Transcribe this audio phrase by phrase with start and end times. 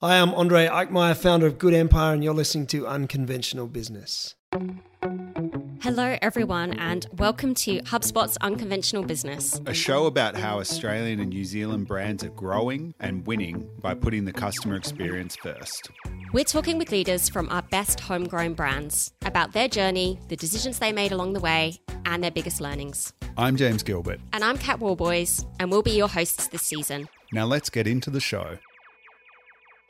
[0.00, 4.36] Hi, I'm Andre Eikmeier, founder of Good Empire, and you're listening to Unconventional Business.
[5.82, 11.44] Hello, everyone, and welcome to HubSpot's Unconventional Business, a show about how Australian and New
[11.44, 15.90] Zealand brands are growing and winning by putting the customer experience first.
[16.32, 20.92] We're talking with leaders from our best homegrown brands about their journey, the decisions they
[20.92, 23.12] made along the way, and their biggest learnings.
[23.36, 24.20] I'm James Gilbert.
[24.32, 27.08] And I'm Kat Warboys, and we'll be your hosts this season.
[27.32, 28.58] Now let's get into the show.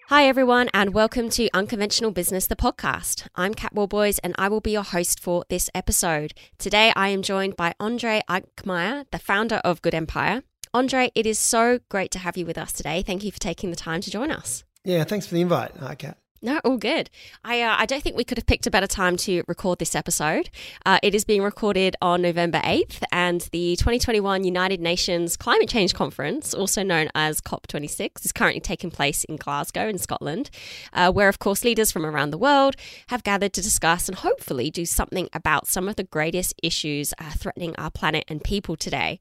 [0.09, 3.29] Hi, everyone, and welcome to Unconventional Business, the podcast.
[3.35, 6.33] I'm Kat Warboys, and I will be your host for this episode.
[6.57, 10.45] Today, I am joined by Andre Eikmeier, the founder of Good Empire.
[10.73, 13.03] Andre, it is so great to have you with us today.
[13.03, 14.65] Thank you for taking the time to join us.
[14.83, 15.73] Yeah, thanks for the invite.
[15.77, 16.17] Hi, Kat.
[16.41, 17.11] No, all good.
[17.43, 19.97] I uh, I don't think we could have picked a better time to record this
[19.97, 20.51] episode.
[20.87, 25.95] Uh, it is being recorded on November 8th, and the 2021 United Nations Climate Change
[25.95, 30.51] Conference, also known as COP26, is currently taking place in Glasgow in Scotland,
[30.93, 32.77] uh, where, of course, leaders from around the world
[33.09, 37.31] have gathered to discuss and hopefully do something about some of the greatest issues uh,
[37.31, 39.21] threatening our planet and people today.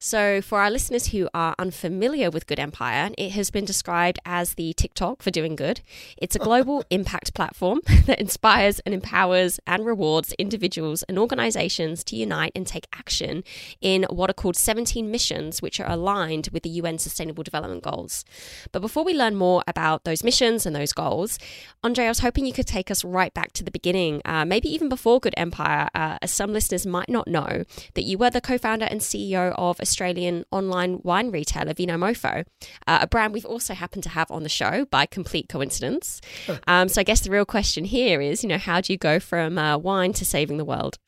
[0.00, 4.54] So, for our listeners who are unfamiliar with Good Empire, it has been described as
[4.54, 5.80] the TikTok for doing good.
[6.16, 12.16] It's a global impact platform that inspires and empowers and rewards individuals and organizations to
[12.16, 13.42] unite and take action
[13.80, 18.24] in what are called 17 missions, which are aligned with the UN Sustainable Development Goals.
[18.70, 21.40] But before we learn more about those missions and those goals,
[21.82, 24.72] Andre, I was hoping you could take us right back to the beginning, uh, maybe
[24.72, 27.64] even before Good Empire, uh, as some listeners might not know
[27.94, 32.44] that you were the co founder and CEO of Australian online wine retailer Vinomofo,
[32.86, 36.20] uh, a brand we've also happened to have on the show by complete coincidence.
[36.66, 39.20] Um, so I guess the real question here is, you know, how do you go
[39.20, 40.98] from uh, wine to saving the world?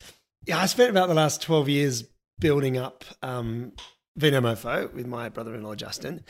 [0.45, 2.03] Yeah, I spent about the last 12 years
[2.39, 3.73] building up um,
[4.19, 6.23] Vinomofo with my brother-in-law, Justin.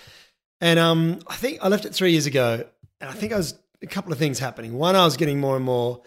[0.60, 2.66] And um, I think I left it three years ago.
[3.00, 4.78] And I think I was a couple of things happening.
[4.78, 6.02] One, I was getting more and more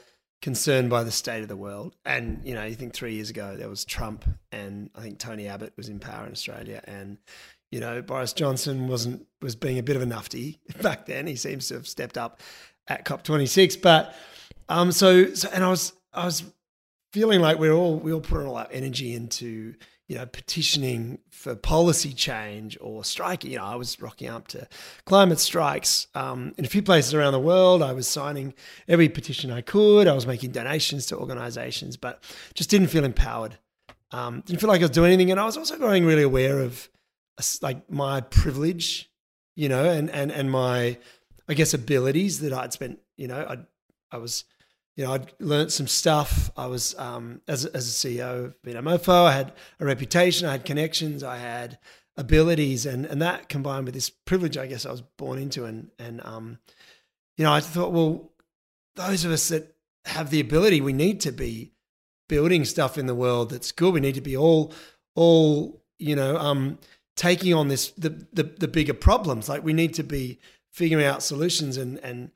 [0.45, 1.97] concerned by the state of the world.
[2.05, 5.49] And, you know, you think three years ago there was Trump and I think Tony
[5.49, 7.17] Abbott was in power in Australia and,
[7.73, 11.27] you know, Boris Johnson wasn't was being a bit of a nufty back then.
[11.27, 12.41] He seems to have stepped up
[12.89, 13.81] at COP26.
[13.81, 14.15] But
[14.69, 16.43] um so so and I was I was
[17.15, 19.75] feeling like we're all we all put all our energy into
[20.09, 23.53] you know, petitioning for policy change or striking.
[23.53, 24.69] You know, I was rocking up to
[25.07, 27.83] climate strikes um, in a few places around the world.
[27.83, 28.53] I was signing
[28.87, 30.07] every petition I could.
[30.07, 32.23] I was making donations to organizations, but
[32.55, 33.59] just didn't feel empowered.
[34.11, 35.31] Um, didn't feel like I was doing anything.
[35.31, 36.89] And I was also growing really aware of
[37.63, 39.11] like my privilege,
[39.57, 40.99] you know, and, and, and my,
[41.49, 43.59] I guess, abilities that I'd spent, you know, I,
[44.15, 44.45] I was
[44.97, 46.51] you know, I'd learned some stuff.
[46.57, 50.65] I was, um, as, as a CEO of Vinomofo, I had a reputation, I had
[50.65, 51.79] connections, I had
[52.17, 55.65] abilities, and, and that combined with this privilege, I guess I was born into.
[55.65, 56.59] And, and um,
[57.37, 58.31] you know, I thought, well,
[58.95, 59.75] those of us that
[60.05, 61.73] have the ability, we need to be
[62.29, 63.95] building stuff in the world that's good.
[63.95, 64.73] We need to be all,
[65.17, 66.79] all, you know, um,
[67.17, 69.49] taking on this, the, the, the bigger problems.
[69.49, 70.39] Like we need to be
[70.73, 72.31] figuring out solutions and, and,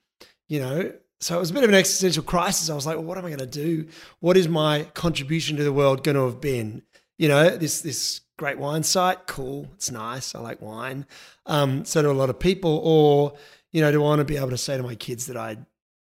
[0.49, 2.71] you know, so it was a bit of an existential crisis.
[2.71, 3.89] I was like, well, what am I going to do?
[4.21, 6.83] What is my contribution to the world going to have been?
[7.17, 10.35] You know, this this great wine site, cool, it's nice.
[10.35, 11.07] I like wine.
[11.47, 12.81] Um, so do a lot of people.
[12.85, 13.35] Or,
[13.73, 15.59] you know, do I want to be able to say to my kids that I,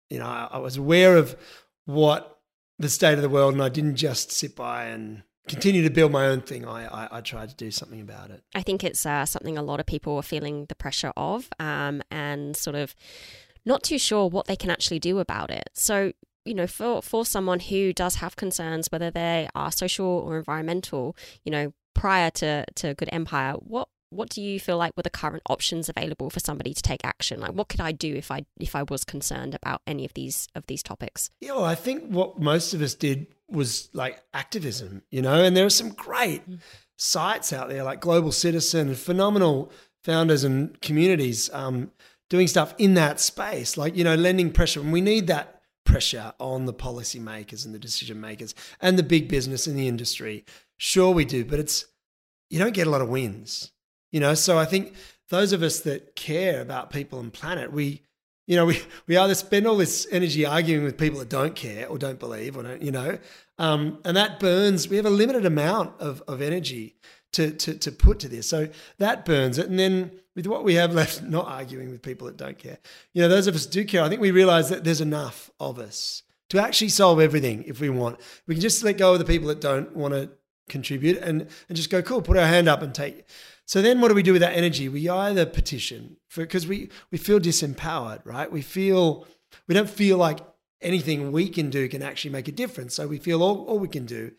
[0.08, 1.36] you know, I, I was aware of
[1.84, 2.40] what
[2.78, 6.10] the state of the world, and I didn't just sit by and continue to build
[6.10, 6.66] my own thing.
[6.66, 8.42] I, I, I tried to do something about it.
[8.54, 12.02] I think it's uh, something a lot of people are feeling the pressure of, um,
[12.10, 12.94] and sort of
[13.64, 15.70] not too sure what they can actually do about it.
[15.74, 16.12] So,
[16.44, 21.16] you know, for, for someone who does have concerns, whether they are social or environmental,
[21.44, 25.10] you know, prior to, to Good Empire, what what do you feel like were the
[25.10, 27.40] current options available for somebody to take action?
[27.40, 30.48] Like, what could I do if I if I was concerned about any of these
[30.54, 31.30] of these topics?
[31.40, 35.56] Yeah, well, I think what most of us did was like activism, you know, and
[35.56, 36.58] there are some great mm.
[36.96, 39.72] sites out there like Global Citizen, phenomenal
[40.04, 41.50] founders and communities.
[41.52, 41.90] Um,
[42.32, 44.80] doing stuff in that space, like, you know, lending pressure.
[44.80, 49.28] And we need that pressure on the policymakers and the decision makers and the big
[49.28, 50.46] business and the industry.
[50.78, 51.84] Sure, we do, but it's,
[52.48, 53.72] you don't get a lot of wins,
[54.12, 54.32] you know?
[54.32, 54.94] So I think
[55.28, 58.00] those of us that care about people and planet, we,
[58.46, 61.86] you know, we, we either spend all this energy arguing with people that don't care
[61.86, 63.18] or don't believe or don't, you know,
[63.58, 66.96] um, and that burns, we have a limited amount of, of energy
[67.32, 68.48] to, to, to put to this.
[68.48, 68.68] So
[68.98, 69.68] that burns it.
[69.68, 72.78] And then with what we have left, not arguing with people that don't care.
[73.12, 74.02] You know, those of us do care.
[74.02, 77.88] I think we realize that there's enough of us to actually solve everything if we
[77.88, 78.20] want.
[78.46, 80.30] We can just let go of the people that don't want to
[80.68, 83.24] contribute and, and just go, cool, put our hand up and take.
[83.64, 84.88] So then what do we do with that energy?
[84.88, 88.50] We either petition because we, we feel disempowered, right?
[88.50, 89.26] We feel,
[89.66, 90.40] we don't feel like
[90.82, 92.94] anything we can do can actually make a difference.
[92.94, 94.32] So we feel all, all we can do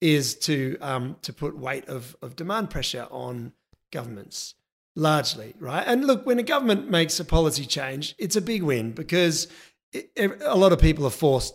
[0.00, 3.52] is to, um, to put weight of, of demand pressure on
[3.92, 4.54] governments
[4.94, 5.84] largely, right?
[5.86, 9.48] And look, when a government makes a policy change, it's a big win because
[9.92, 10.10] it,
[10.42, 11.54] a lot of people are forced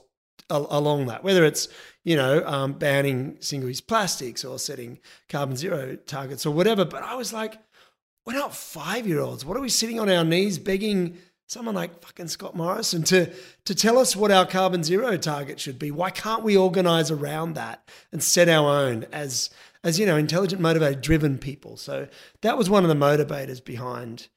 [0.50, 1.68] along that, whether it's
[2.04, 5.00] you know um, banning single-use plastics or setting
[5.30, 6.84] carbon zero targets or whatever.
[6.86, 7.58] But I was like,
[8.26, 9.46] we're not five-year-olds.
[9.46, 11.18] What are we sitting on our knees begging
[11.52, 13.30] someone like fucking Scott Morrison to
[13.66, 15.92] to tell us what our carbon zero target should be?
[15.92, 19.50] Why can't we organize around that and set our own as
[19.84, 21.76] as you know intelligent, motivated, driven people?
[21.76, 22.08] So
[22.42, 24.30] that was one of the motivators behind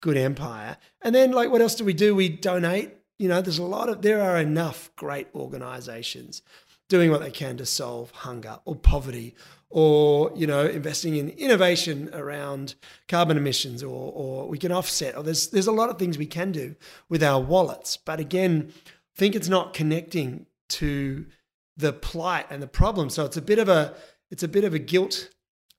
[0.00, 0.78] Good Empire.
[1.02, 2.14] And then like, what else do we do?
[2.14, 6.42] We donate you know, there's a lot of, there are enough great organizations
[6.88, 9.36] doing what they can to solve hunger or poverty
[9.72, 12.74] or, you know, investing in innovation around
[13.08, 16.26] carbon emissions or, or we can offset, or there's, there's a lot of things we
[16.26, 16.76] can do
[17.08, 17.96] with our wallets.
[17.96, 21.24] But again, I think it's not connecting to
[21.76, 23.08] the plight and the problem.
[23.08, 23.94] So it's a bit of a,
[24.30, 25.30] it's a bit of a guilt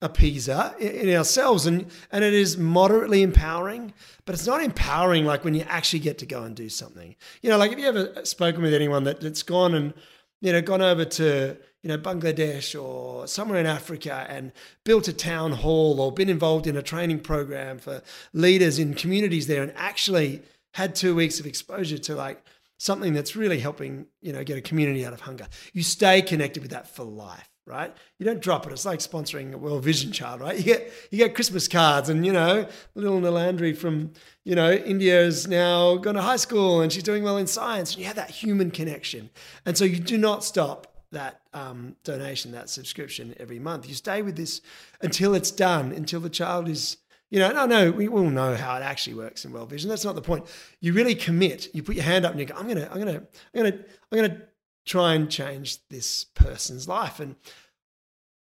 [0.01, 3.93] appeaser in ourselves and and it is moderately empowering
[4.25, 7.49] but it's not empowering like when you actually get to go and do something you
[7.49, 9.93] know like have you ever spoken with anyone that, that's gone and
[10.41, 14.51] you know gone over to you know bangladesh or somewhere in africa and
[14.83, 18.01] built a town hall or been involved in a training program for
[18.31, 20.41] leaders in communities there and actually
[20.73, 22.43] had two weeks of exposure to like
[22.77, 26.63] something that's really helping you know get a community out of hunger you stay connected
[26.63, 27.95] with that for life right?
[28.19, 28.73] You don't drop it.
[28.73, 30.57] It's like sponsoring a World Vision Child, right?
[30.63, 34.11] You get you get Christmas cards, and you know, little Nalandri from
[34.43, 37.91] you know India is now gone to high school and she's doing well in science,
[37.91, 39.29] and you have that human connection,
[39.65, 43.87] and so you do not stop that um, donation, that subscription every month.
[43.87, 44.61] You stay with this
[45.01, 46.97] until it's done, until the child is.
[47.29, 49.89] You know, no, no, we all know how it actually works in World Vision.
[49.89, 50.45] That's not the point.
[50.81, 51.73] You really commit.
[51.73, 53.23] You put your hand up and you go, I'm gonna, I'm gonna,
[53.55, 53.79] I'm gonna,
[54.11, 54.41] I'm gonna
[54.85, 57.19] try and change this person's life.
[57.19, 57.35] And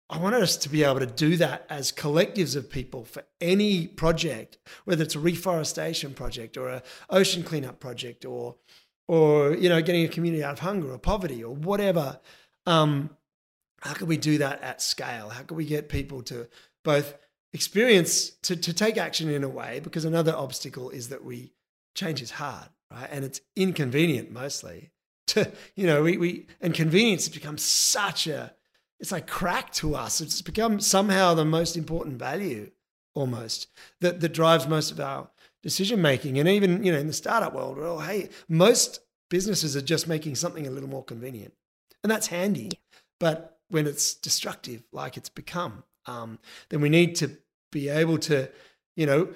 [0.09, 3.87] I wanted us to be able to do that as collectives of people for any
[3.87, 8.55] project, whether it's a reforestation project or a ocean cleanup project or
[9.07, 12.19] or you know getting a community out of hunger or poverty or whatever.
[12.67, 13.09] Um,
[13.81, 15.29] how can we do that at scale?
[15.29, 16.47] How can we get people to
[16.83, 17.15] both
[17.53, 19.79] experience to, to take action in a way?
[19.83, 21.53] Because another obstacle is that we
[21.95, 23.07] change is hard, right?
[23.11, 24.91] And it's inconvenient mostly
[25.27, 28.53] to, you know, we, we and convenience has become such a,
[28.99, 30.21] it's like crack to us.
[30.21, 32.71] It's become somehow the most important value
[33.13, 33.67] almost
[34.01, 35.29] that, that drives most of our
[35.63, 36.37] decision making.
[36.37, 38.99] And even, you know, in the startup world, well, hey, most
[39.29, 41.53] businesses are just making something a little more convenient.
[42.07, 42.69] And that's handy.
[43.19, 46.39] But when it's destructive, like it's become, um,
[46.69, 47.37] then we need to
[47.69, 48.49] be able to,
[48.95, 49.33] you know,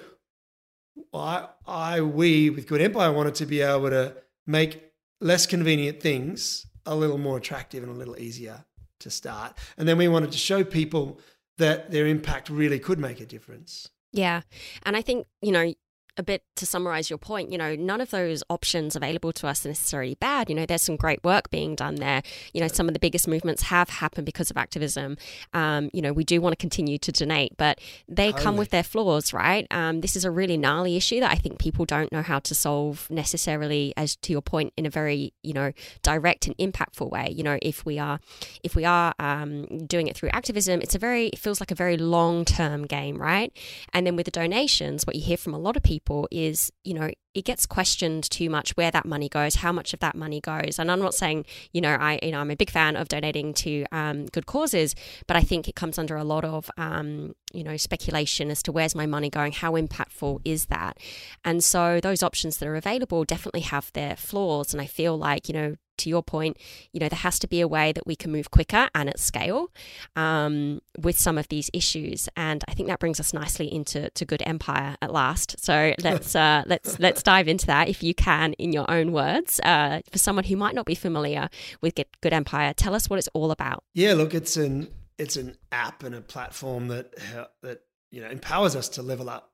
[1.12, 4.16] I, I, we with Good Empire wanted to be able to
[4.46, 4.90] make
[5.20, 8.64] less convenient things a little more attractive and a little easier
[9.00, 9.58] to start.
[9.76, 11.20] And then we wanted to show people
[11.58, 13.90] that their impact really could make a difference.
[14.12, 14.40] Yeah.
[14.84, 15.74] And I think, you know,
[16.18, 19.64] a bit to summarize your point, you know, none of those options available to us
[19.64, 20.50] are necessarily bad.
[20.50, 22.22] You know, there's some great work being done there.
[22.52, 25.16] You know, some of the biggest movements have happened because of activism.
[25.54, 28.42] Um, you know, we do want to continue to donate, but they totally.
[28.42, 29.66] come with their flaws, right?
[29.70, 32.54] Um, this is a really gnarly issue that I think people don't know how to
[32.54, 37.32] solve necessarily, as to your point, in a very, you know, direct and impactful way.
[37.34, 38.20] You know, if we are,
[38.62, 41.74] if we are um, doing it through activism, it's a very, it feels like a
[41.74, 43.50] very long term game, right?
[43.94, 46.70] And then with the donations, what you hear from a lot of people people is,
[46.84, 50.14] you know, it gets questioned too much where that money goes, how much of that
[50.14, 50.78] money goes.
[50.78, 53.54] And I'm not saying, you know, I, you know, I'm a big fan of donating
[53.54, 54.94] to um, good causes,
[55.26, 58.72] but I think it comes under a lot of, um, you know, speculation as to
[58.72, 60.98] where's my money going, how impactful is that,
[61.44, 64.72] and so those options that are available definitely have their flaws.
[64.72, 66.56] And I feel like, you know, to your point,
[66.92, 69.18] you know, there has to be a way that we can move quicker and at
[69.18, 69.68] scale
[70.16, 72.28] um, with some of these issues.
[72.36, 75.56] And I think that brings us nicely into to Good Empire at last.
[75.60, 79.60] So let's uh, let's let's dive into that if you can in your own words.
[79.60, 81.48] Uh, for someone who might not be familiar
[81.80, 83.84] with Good Empire, tell us what it's all about.
[83.94, 84.88] Yeah, look, it's an
[85.18, 87.14] it's an app and a platform that
[87.62, 89.52] that you know empowers us to level up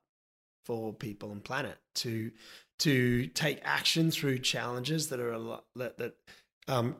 [0.65, 2.31] for people and planet to
[2.79, 6.13] to take action through challenges that are a lot, that, that
[6.67, 6.95] um,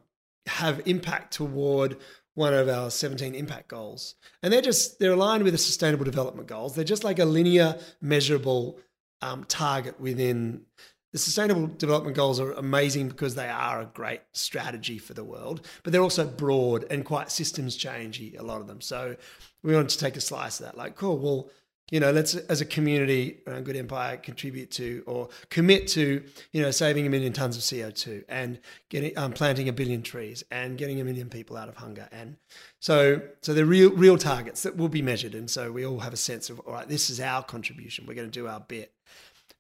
[0.46, 1.98] have impact toward
[2.36, 4.16] one of our 17 impact goals.
[4.44, 6.76] And they're just, they're aligned with the sustainable development goals.
[6.76, 8.80] They're just like a linear, measurable
[9.22, 10.62] um, target within
[11.12, 15.66] the Sustainable Development Goals are amazing because they are a great strategy for the world,
[15.84, 18.80] but they're also broad and quite systems changey, a lot of them.
[18.80, 19.16] So
[19.64, 20.78] we wanted to take a slice of that.
[20.78, 21.50] Like, cool, well,
[21.92, 26.62] you know, let's as a community around Good Empire contribute to or commit to, you
[26.62, 28.60] know, saving a million tons of CO2 and
[28.90, 32.08] getting um, planting a billion trees and getting a million people out of hunger.
[32.12, 32.38] And
[32.80, 35.34] so, so they're real real targets that will be measured.
[35.34, 38.06] And so we all have a sense of, all right, this is our contribution.
[38.06, 38.94] We're going to do our bit.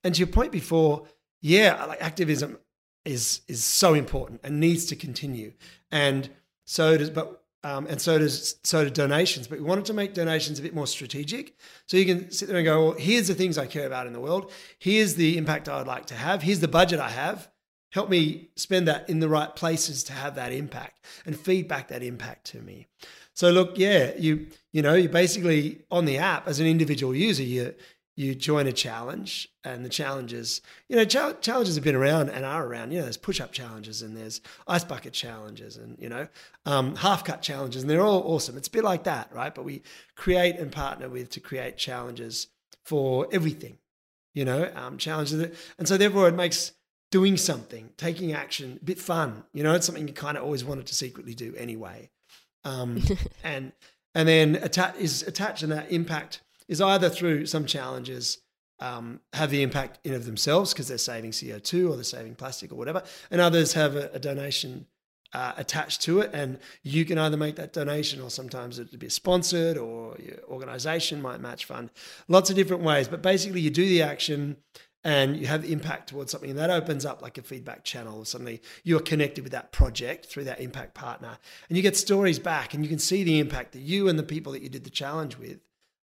[0.03, 1.07] And to your point before,
[1.41, 2.57] yeah, like activism
[3.05, 5.53] is is so important and needs to continue.
[5.91, 6.29] And
[6.65, 9.47] so does, but um, and so does so do donations.
[9.47, 11.55] But we wanted to make donations a bit more strategic,
[11.87, 14.13] so you can sit there and go, well, here's the things I care about in
[14.13, 14.51] the world.
[14.79, 16.41] Here's the impact I would like to have.
[16.41, 17.49] Here's the budget I have.
[17.91, 22.03] Help me spend that in the right places to have that impact and feedback that
[22.03, 22.85] impact to me.
[23.33, 27.43] So look, yeah, you you know, you're basically on the app as an individual user,
[27.43, 27.73] you
[28.19, 32.43] you join a challenge and the challenges you know ch- challenges have been around and
[32.43, 36.27] are around you know there's push-up challenges and there's ice bucket challenges and you know
[36.65, 38.57] um, half cut challenges and they're all awesome.
[38.57, 39.55] It's a bit like that right?
[39.55, 39.83] But we
[40.15, 42.47] create and partner with to create challenges
[42.83, 43.77] for everything
[44.33, 46.73] you know um, challenges that, and so therefore it makes
[47.11, 50.65] doing something taking action a bit fun you know it's something you kind of always
[50.65, 52.09] wanted to secretly do anyway.
[52.65, 53.01] Um,
[53.45, 53.71] and
[54.13, 58.37] and then attach is attached in that impact is either through some challenges
[58.79, 62.71] um, have the impact in of themselves because they're saving CO2 or they're saving plastic
[62.71, 64.85] or whatever, and others have a, a donation
[65.33, 68.99] uh, attached to it, and you can either make that donation or sometimes it would
[68.99, 71.89] be sponsored or your organization might match fund.
[72.27, 74.57] Lots of different ways, but basically you do the action
[75.03, 78.25] and you have the impact towards something and that opens up like a feedback channel
[78.25, 81.37] suddenly you are connected with that project through that impact partner
[81.69, 84.23] and you get stories back and you can see the impact that you and the
[84.23, 85.59] people that you did the challenge with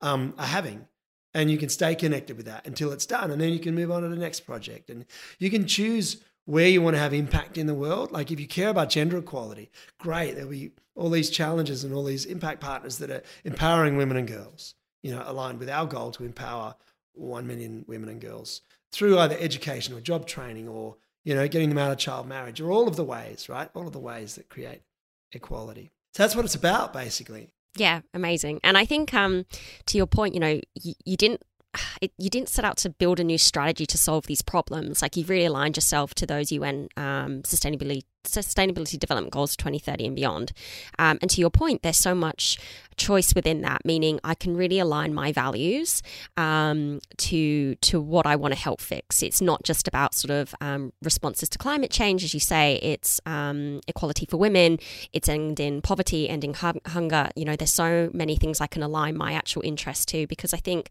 [0.01, 0.87] um, are having.
[1.33, 3.31] And you can stay connected with that until it's done.
[3.31, 4.89] And then you can move on to the next project.
[4.89, 5.05] And
[5.39, 8.11] you can choose where you want to have impact in the world.
[8.11, 10.35] Like if you care about gender equality, great.
[10.35, 14.27] There'll be all these challenges and all these impact partners that are empowering women and
[14.27, 16.75] girls, you know, aligned with our goal to empower
[17.13, 21.69] 1 million women and girls through either education or job training or, you know, getting
[21.69, 23.69] them out of child marriage or all of the ways, right?
[23.73, 24.81] All of the ways that create
[25.31, 25.91] equality.
[26.13, 27.53] So that's what it's about, basically.
[27.75, 28.59] Yeah, amazing.
[28.63, 29.45] And I think, um,
[29.85, 31.41] to your point, you know, you, you didn't
[32.01, 35.01] it, you didn't set out to build a new strategy to solve these problems.
[35.01, 40.15] Like you've really aligned yourself to those UN um, sustainability sustainability development goals 2030 and
[40.15, 40.51] beyond.
[40.99, 42.57] Um, and to your point, there's so much
[42.97, 46.03] choice within that, meaning I can really align my values
[46.37, 49.23] um, to to what I want to help fix.
[49.23, 52.79] It's not just about sort of um, responses to climate change, as you say.
[52.81, 54.77] It's um, equality for women.
[55.13, 57.29] It's ending poverty, ending hunger.
[57.35, 60.57] You know, there's so many things I can align my actual interest to because I
[60.57, 60.89] think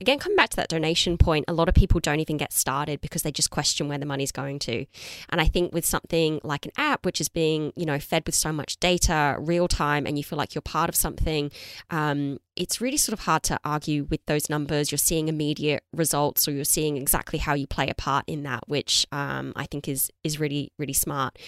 [0.00, 3.00] again, coming back to that donation point, a lot of people don't even get started
[3.00, 4.86] because they just question where the money's going to.
[5.28, 8.34] And I think with something like an app, which is being, you know, fed with
[8.34, 11.50] so much data, real time, and you feel like you're part of something,
[11.90, 14.90] um, it's really sort of hard to argue with those numbers.
[14.90, 18.64] You're seeing immediate results, or you're seeing exactly how you play a part in that,
[18.68, 21.38] which um, I think is is really really smart.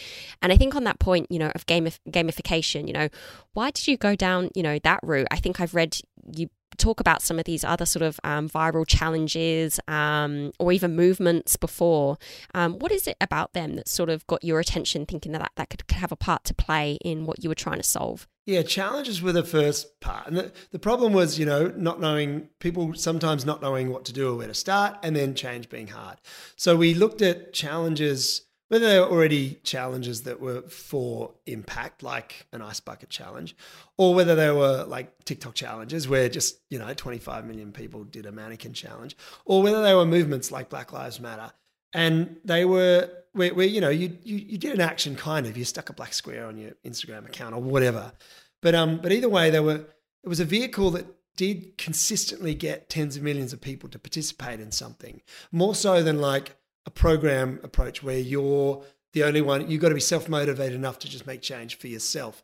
[0.41, 3.09] And I think on that point, you know, of gamif- gamification, you know,
[3.53, 5.29] why did you go down, you know, that route?
[5.31, 5.99] I think I've read
[6.35, 10.97] you talk about some of these other sort of um, viral challenges um, or even
[10.97, 12.19] movements before.
[12.55, 15.71] Um, what is it about them that sort of got your attention thinking that that
[15.71, 18.29] could have a part to play in what you were trying to solve?
[18.45, 20.27] Yeah, challenges were the first part.
[20.27, 24.13] And the, the problem was, you know, not knowing, people sometimes not knowing what to
[24.13, 26.19] do or where to start, and then change being hard.
[26.57, 32.47] So we looked at challenges whether they were already challenges that were for impact, like
[32.53, 33.55] an ice bucket challenge,
[33.99, 38.25] or whether they were like TikTok challenges where just, you know, 25 million people did
[38.25, 39.15] a mannequin challenge,
[39.45, 41.53] or whether they were movements like Black Lives Matter.
[41.93, 45.55] And they were where, where you know, you, you, you did an action kind of,
[45.55, 48.15] you stuck a black square on your Instagram account or whatever.
[48.63, 49.85] But um, but either way, there were
[50.25, 51.05] it was a vehicle that
[51.37, 56.23] did consistently get tens of millions of people to participate in something, more so than
[56.23, 60.75] like a program approach where you're the only one, you've got to be self motivated
[60.75, 62.43] enough to just make change for yourself.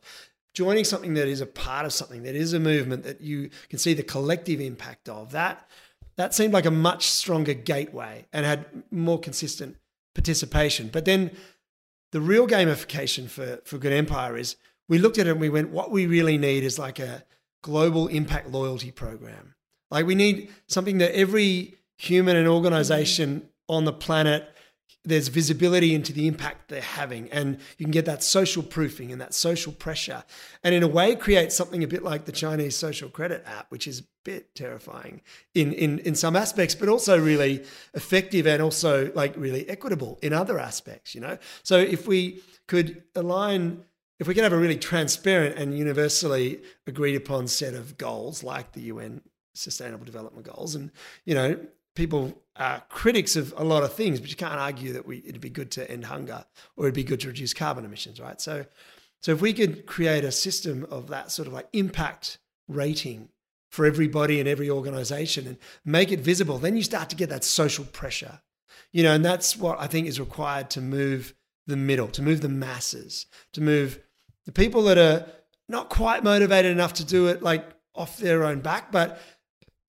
[0.53, 3.79] Joining something that is a part of something, that is a movement that you can
[3.79, 5.67] see the collective impact of, that,
[6.15, 9.77] that seemed like a much stronger gateway and had more consistent
[10.15, 10.89] participation.
[10.91, 11.31] But then
[12.11, 14.55] the real gamification for, for Good Empire is
[14.87, 17.23] we looked at it and we went, what we really need is like a
[17.61, 19.55] global impact loyalty program.
[19.91, 24.49] Like we need something that every human and organization on the planet
[25.05, 27.29] there's visibility into the impact they're having.
[27.31, 30.23] And you can get that social proofing and that social pressure.
[30.63, 33.87] And in a way create something a bit like the chinese social credit app which
[33.87, 35.21] is a bit terrifying
[35.55, 40.33] in in in some aspects but also really effective and also like really equitable in
[40.33, 41.37] other aspects you know?
[41.63, 43.83] So if we could align
[44.19, 48.73] if we could have a really transparent and universally agreed upon set of goals like
[48.73, 49.21] the UN
[49.53, 50.91] sustainable development goals and
[51.25, 51.57] you know
[51.99, 55.41] people are critics of a lot of things, but you can't argue that we, it'd
[55.41, 56.45] be good to end hunger
[56.77, 58.39] or it'd be good to reduce carbon emissions, right?
[58.39, 58.65] So,
[59.21, 62.39] so if we could create a system of that sort of like impact
[62.69, 63.29] rating
[63.69, 67.43] for everybody and every organization and make it visible, then you start to get that
[67.43, 68.39] social pressure,
[68.93, 71.35] you know, and that's what I think is required to move
[71.67, 73.99] the middle, to move the masses, to move
[74.45, 75.25] the people that are
[75.67, 79.19] not quite motivated enough to do it like off their own back, but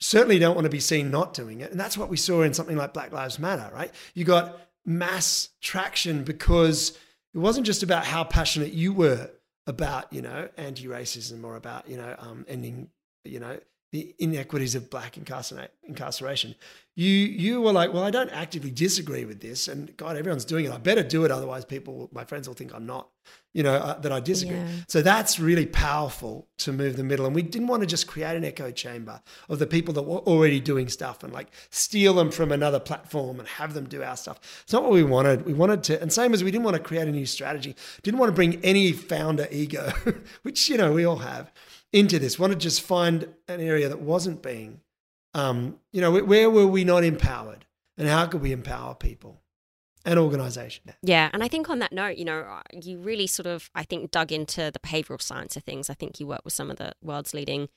[0.01, 1.71] certainly don't want to be seen not doing it.
[1.71, 3.93] And that's what we saw in something like Black Lives Matter, right?
[4.15, 6.99] You got mass traction because
[7.35, 9.31] it wasn't just about how passionate you were
[9.67, 12.89] about, you know, anti-racism or about, you know, um, ending,
[13.25, 13.59] you know,
[13.93, 16.55] the inequities of black incarceration.
[16.95, 20.65] You you were like, well, I don't actively disagree with this, and God, everyone's doing
[20.65, 20.73] it.
[20.73, 23.09] I better do it, otherwise, people, my friends, will think I'm not,
[23.53, 24.57] you know, uh, that I disagree.
[24.57, 24.69] Yeah.
[24.87, 27.27] So that's really powerful to move the middle.
[27.27, 30.19] And we didn't want to just create an echo chamber of the people that were
[30.19, 34.17] already doing stuff and like steal them from another platform and have them do our
[34.17, 34.39] stuff.
[34.63, 35.47] It's not what we wanted.
[35.47, 38.21] We wanted to, and same as we didn't want to create a new strategy, didn't
[38.21, 39.93] want to bring any founder ego,
[40.43, 41.53] which you know we all have
[41.93, 42.39] into this.
[42.39, 44.81] Want to just find an area that wasn't being,
[45.35, 47.67] um, you know, where were we not empowered,
[47.99, 49.41] and how could we empower people?
[50.05, 50.85] And organization.
[51.03, 51.29] Yeah.
[51.33, 54.11] And I think on that note, you know, uh, you really sort of, I think,
[54.11, 55.91] dug into the behavioral science of things.
[55.91, 57.69] I think you work with some of the world's leading,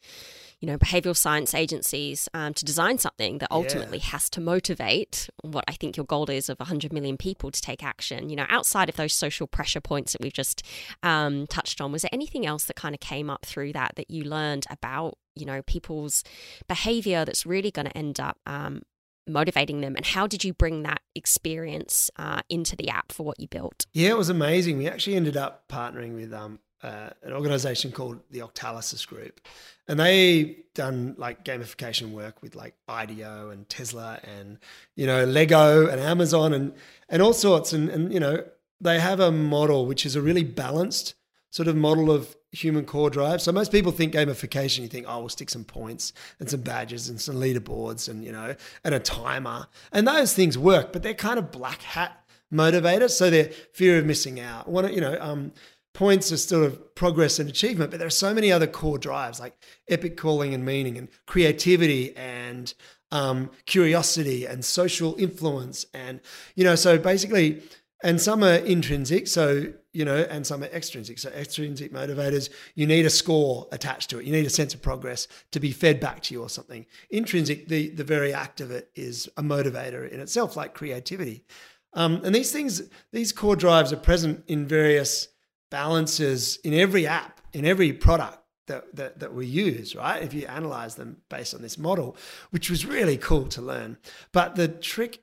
[0.59, 4.05] you know, behavioral science agencies um, to design something that ultimately yeah.
[4.05, 7.83] has to motivate what I think your goal is of 100 million people to take
[7.83, 8.29] action.
[8.29, 10.63] You know, outside of those social pressure points that we've just
[11.03, 14.09] um, touched on, was there anything else that kind of came up through that that
[14.09, 16.23] you learned about you know people's
[16.67, 18.83] behavior that's really going to end up um,
[19.27, 23.39] motivating them and how did you bring that experience uh, into the app for what
[23.39, 23.85] you built?
[23.93, 24.77] Yeah it was amazing.
[24.77, 29.39] We actually ended up partnering with um, uh, an organization called the octalysis group
[29.87, 34.57] and they done like gamification work with like IDEO and tesla and
[34.95, 36.73] you know lego and amazon and
[37.07, 38.43] and all sorts and and you know
[38.81, 41.15] they have a model which is a really balanced
[41.51, 43.41] sort of model of human core drive.
[43.41, 47.09] So most people think gamification, you think, oh, we'll stick some points and some badges
[47.09, 49.67] and some leaderboards and, you know, and a timer.
[49.91, 53.11] And those things work, but they're kind of black hat motivators.
[53.11, 54.67] So they're fear of missing out.
[54.69, 55.51] One, you know, um,
[55.93, 59.39] points are sort of progress and achievement, but there are so many other core drives
[59.39, 59.57] like
[59.89, 62.73] epic calling and meaning and creativity and
[63.11, 65.85] um, curiosity and social influence.
[65.93, 66.19] And,
[66.55, 67.61] you know, so basically,
[68.03, 69.27] and some are intrinsic.
[69.27, 71.19] So you know, and some are extrinsic.
[71.19, 74.25] So extrinsic motivators, you need a score attached to it.
[74.25, 76.85] You need a sense of progress to be fed back to you or something.
[77.09, 81.45] Intrinsic, the the very act of it is a motivator in itself, like creativity.
[81.93, 85.27] Um, and these things, these core drives are present in various
[85.69, 90.23] balances in every app, in every product that, that, that we use, right?
[90.23, 92.15] If you analyze them based on this model,
[92.51, 93.97] which was really cool to learn.
[94.31, 95.21] But the trick,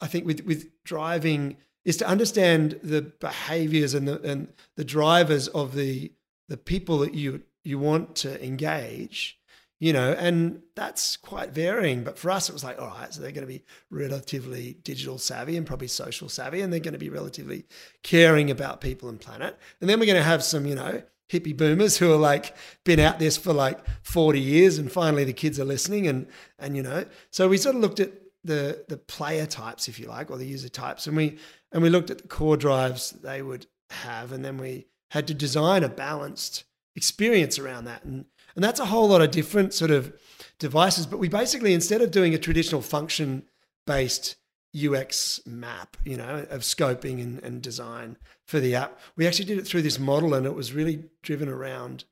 [0.00, 1.56] I think, with, with driving
[1.88, 6.12] is to understand the behaviors and the and the drivers of the
[6.46, 9.40] the people that you you want to engage
[9.80, 12.04] you know and that's quite varying.
[12.04, 15.16] But for us it was like all right so they're going to be relatively digital
[15.16, 17.64] savvy and probably social savvy and they're going to be relatively
[18.02, 19.58] caring about people and planet.
[19.80, 23.00] And then we're going to have some you know hippie boomers who are like been
[23.00, 26.26] out this for like 40 years and finally the kids are listening and
[26.58, 27.06] and you know.
[27.30, 28.12] So we sort of looked at
[28.44, 31.38] the the player types if you like or the user types and we
[31.72, 35.34] and we looked at the core drives they would have, and then we had to
[35.34, 38.04] design a balanced experience around that.
[38.04, 40.12] And, and that's a whole lot of different sort of
[40.58, 41.06] devices.
[41.06, 43.44] But we basically, instead of doing a traditional function
[43.86, 44.36] based
[44.76, 49.58] UX map, you know, of scoping and, and design for the app, we actually did
[49.58, 52.04] it through this model, and it was really driven around,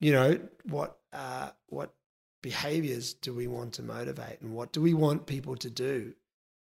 [0.00, 1.94] you know, what uh, what
[2.42, 6.14] behaviors do we want to motivate, and what do we want people to do,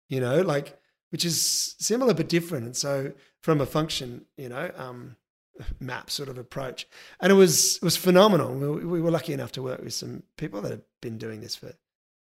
[0.10, 0.80] you know, like
[1.12, 2.66] which is similar but different.
[2.66, 5.16] And so from a function, you know, um,
[5.80, 6.88] map sort of approach,
[7.20, 8.54] and it was it was phenomenal.
[8.54, 11.56] We, we, were lucky enough to work with some people that have been doing this
[11.56, 11.74] for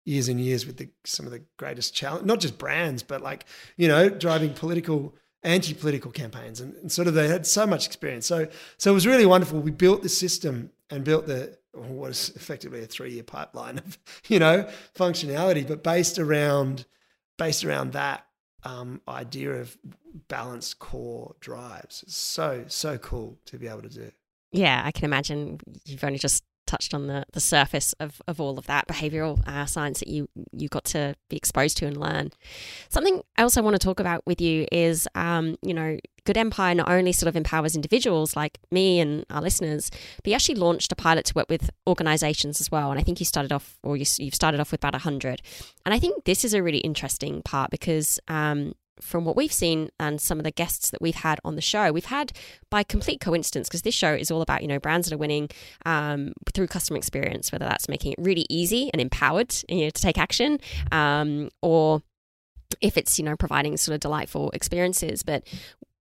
[0.05, 3.47] years and years with the, some of the greatest challenge, not just brands, but like
[3.77, 8.27] you know, driving political anti-political campaigns and, and, sort of they had so much experience
[8.27, 12.31] so so it was really wonderful we built the system and built the what is
[12.37, 13.99] effectively a three-year pipeline of
[14.29, 16.85] you know functionality but based around
[17.39, 18.27] based around that
[18.65, 19.77] um, idea of
[20.29, 22.03] balanced core drives.
[22.03, 24.11] It's so so cool to be able to do.
[24.53, 28.59] Yeah, I can imagine you've only just touched on the, the surface of, of all
[28.59, 32.31] of that behavioral uh, science that you you got to be exposed to and learn.
[32.89, 36.75] Something else I want to talk about with you is, um, you know, Good Empire
[36.75, 40.93] not only sort of empowers individuals like me and our listeners, but you actually launched
[40.93, 42.91] a pilot to work with organizations as well.
[42.91, 45.43] And I think you started off, or you, have started off with about 100.
[45.85, 49.91] And I think this is a really interesting part because um, from what we've seen
[49.99, 52.33] and some of the guests that we've had on the show, we've had
[52.71, 55.49] by complete coincidence, because this show is all about, you know, brands that are winning
[55.87, 60.03] um, through customer experience, whether that's making it really easy and empowered you know, to
[60.03, 60.59] take action
[60.93, 62.03] um, or
[62.81, 65.23] if it's, you know, providing sort of delightful experiences.
[65.23, 65.45] But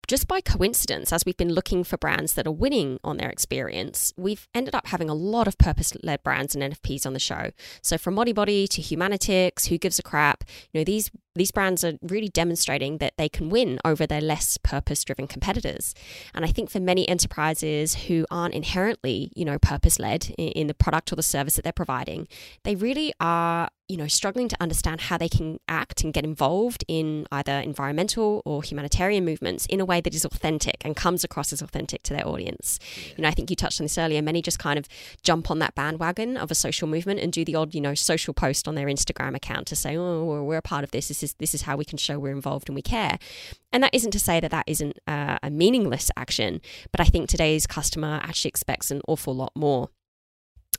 [0.08, 4.13] just by coincidence, as we've been looking for brands that are winning on their experience,
[4.18, 7.52] we've ended up having a lot of purpose led brands and NFPs on the show.
[7.82, 11.94] So from Modibodi to Humanitix, Who Gives a Crap, you know, these these brands are
[12.02, 15.94] really demonstrating that they can win over their less purpose driven competitors.
[16.34, 20.74] And I think for many enterprises who aren't inherently, you know, purpose led in the
[20.74, 22.30] product or the service that they're providing,
[22.63, 26.84] they really are you know, struggling to understand how they can act and get involved
[26.88, 31.54] in either environmental or humanitarian movements in a way that is authentic and comes across
[31.54, 32.80] as authentic to their audience.
[32.98, 33.13] Yeah.
[33.17, 34.21] You know, I think you touched on this earlier.
[34.24, 34.88] Many just kind of
[35.21, 38.34] jump on that bandwagon of a social movement and do the odd, you know, social
[38.34, 41.08] post on their Instagram account to say, "Oh, we're a part of this.
[41.08, 43.19] This is this is how we can show we're involved and we care."
[43.71, 47.30] And that isn't to say that that isn't uh, a meaningless action, but I think
[47.30, 49.89] today's customer actually expects an awful lot more.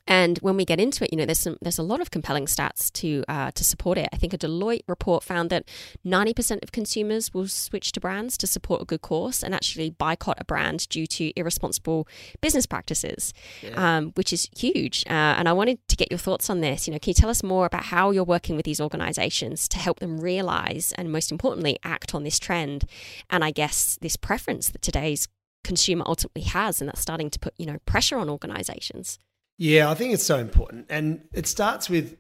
[0.07, 2.47] And when we get into it, you know, there's some there's a lot of compelling
[2.47, 4.09] stats to uh, to support it.
[4.13, 5.65] I think a Deloitte report found that
[6.05, 10.37] 90% of consumers will switch to brands to support a good cause and actually boycott
[10.41, 12.07] a brand due to irresponsible
[12.41, 13.97] business practices, yeah.
[13.97, 15.05] um, which is huge.
[15.07, 16.87] Uh, and I wanted to get your thoughts on this.
[16.87, 19.79] You know, can you tell us more about how you're working with these organisations to
[19.79, 22.85] help them realise and most importantly act on this trend,
[23.31, 25.29] and I guess this preference that today's
[25.65, 29.19] consumer ultimately has, and that's starting to put you know pressure on organisations.
[29.59, 30.87] Yeah, I think it's so important.
[30.91, 32.19] And it starts with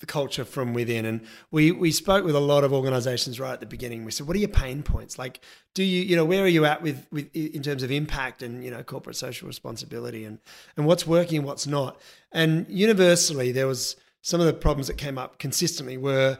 [0.00, 1.04] the culture from within.
[1.04, 4.04] And we we spoke with a lot of organizations right at the beginning.
[4.04, 5.18] We said, what are your pain points?
[5.18, 5.40] Like,
[5.74, 8.64] do you, you know, where are you at with, with in terms of impact and,
[8.64, 10.38] you know, corporate social responsibility and,
[10.76, 12.00] and what's working and what's not?
[12.30, 16.38] And universally, there was some of the problems that came up consistently were,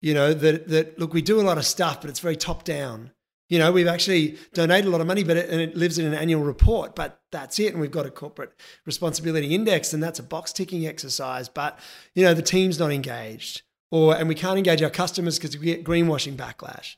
[0.00, 2.64] you know, that, that look, we do a lot of stuff, but it's very top
[2.64, 3.10] down.
[3.48, 6.06] You know, we've actually donated a lot of money, but it, and it lives in
[6.06, 7.72] an annual report, but that's it.
[7.72, 8.52] And we've got a corporate
[8.84, 11.48] responsibility index, and that's a box ticking exercise.
[11.48, 11.78] But
[12.14, 15.66] you know, the team's not engaged, or and we can't engage our customers because we
[15.66, 16.96] get greenwashing backlash.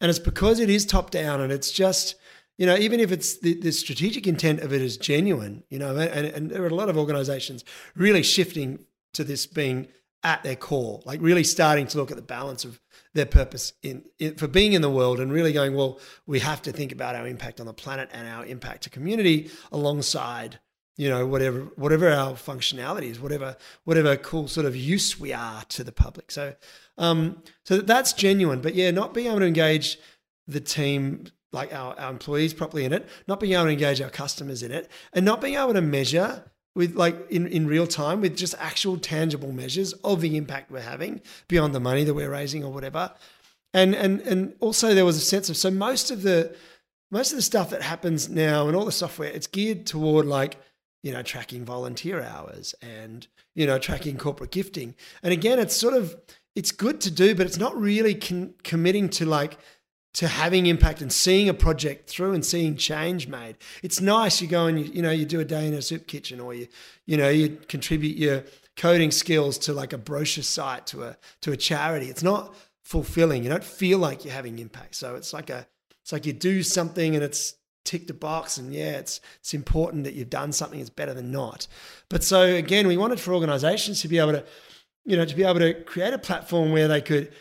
[0.00, 2.16] And it's because it is top down, and it's just
[2.56, 5.96] you know, even if it's the, the strategic intent of it is genuine, you know,
[5.96, 7.64] and, and there are a lot of organizations
[7.96, 9.88] really shifting to this being
[10.24, 12.80] at their core, like really starting to look at the balance of
[13.12, 16.62] their purpose in, in, for being in the world and really going, well, we have
[16.62, 20.58] to think about our impact on the planet and our impact to community alongside,
[20.96, 25.62] you know, whatever whatever our functionality is, whatever whatever cool sort of use we are
[25.68, 26.30] to the public.
[26.30, 26.54] So,
[26.96, 28.62] um, so that's genuine.
[28.62, 29.98] But yeah, not being able to engage
[30.46, 34.10] the team like our, our employees properly in it, not being able to engage our
[34.10, 38.20] customers in it, and not being able to measure with like in, in real time
[38.20, 42.30] with just actual tangible measures of the impact we're having beyond the money that we're
[42.30, 43.12] raising or whatever.
[43.72, 46.54] And and and also there was a sense of so most of the
[47.10, 50.56] most of the stuff that happens now and all the software it's geared toward like
[51.02, 54.94] you know tracking volunteer hours and you know tracking corporate gifting.
[55.22, 56.16] And again it's sort of
[56.56, 59.58] it's good to do but it's not really con- committing to like
[60.14, 63.56] to having impact and seeing a project through and seeing change made.
[63.82, 66.06] It's nice you go and you, you know you do a day in a soup
[66.06, 66.68] kitchen or you
[67.04, 68.44] you know you contribute your
[68.76, 72.06] coding skills to like a brochure site to a to a charity.
[72.06, 73.42] It's not fulfilling.
[73.42, 74.94] You don't feel like you're having impact.
[74.94, 75.66] So it's like a
[76.00, 80.04] it's like you do something and it's ticked a box and yeah it's it's important
[80.04, 81.66] that you've done something it's better than not.
[82.08, 84.44] But so again we wanted for organizations to be able to
[85.04, 87.32] you know to be able to create a platform where they could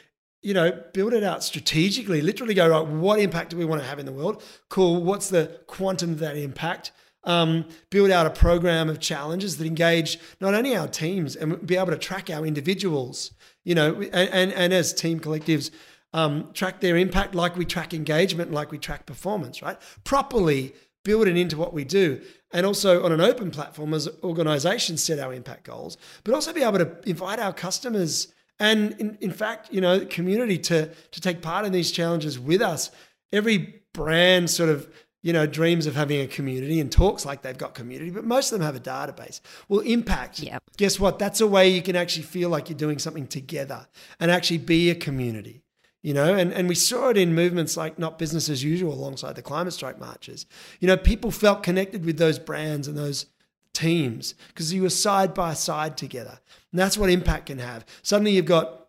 [0.43, 3.87] you know, build it out strategically, literally go, right, what impact do we want to
[3.87, 4.43] have in the world?
[4.69, 5.01] Cool.
[5.01, 6.91] What's the quantum of that impact?
[7.23, 11.77] Um, build out a program of challenges that engage not only our teams and be
[11.77, 13.31] able to track our individuals,
[13.63, 15.71] you know, and, and, and as team collectives,
[16.11, 19.77] um, track their impact like we track engagement, like we track performance, right?
[20.03, 20.73] Properly
[21.05, 22.21] build it into what we do.
[22.51, 26.63] And also on an open platform, as organizations set our impact goals, but also be
[26.63, 31.41] able to invite our customers and in, in fact, you know, community to to take
[31.41, 32.91] part in these challenges with us.
[33.31, 33.57] Every
[33.93, 34.87] brand sort of
[35.23, 38.51] you know, dreams of having a community and talks like they've got community, but most
[38.51, 39.39] of them have a database.
[39.69, 40.39] Well, impact.
[40.41, 40.61] Yep.
[40.75, 41.17] Guess what?
[41.17, 43.87] That's a way you can actually feel like you're doing something together
[44.19, 45.63] and actually be a community.
[46.01, 49.35] you know, and, and we saw it in movements like not business as usual alongside
[49.35, 50.45] the climate strike marches.
[50.81, 53.27] You know, people felt connected with those brands and those
[53.73, 56.39] teams because you were side by side together.
[56.73, 57.85] And that's what impact can have.
[58.01, 58.87] Suddenly you've got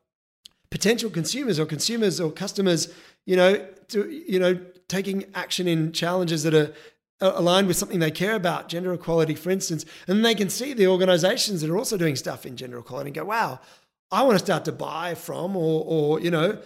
[0.70, 2.92] potential consumers or consumers or customers,
[3.26, 6.72] you know, to, you know, taking action in challenges that are
[7.20, 10.72] uh, aligned with something they care about, gender equality, for instance, and they can see
[10.72, 13.60] the organizations that are also doing stuff in gender equality and go, wow,
[14.10, 16.58] I want to start to buy from or, or you know,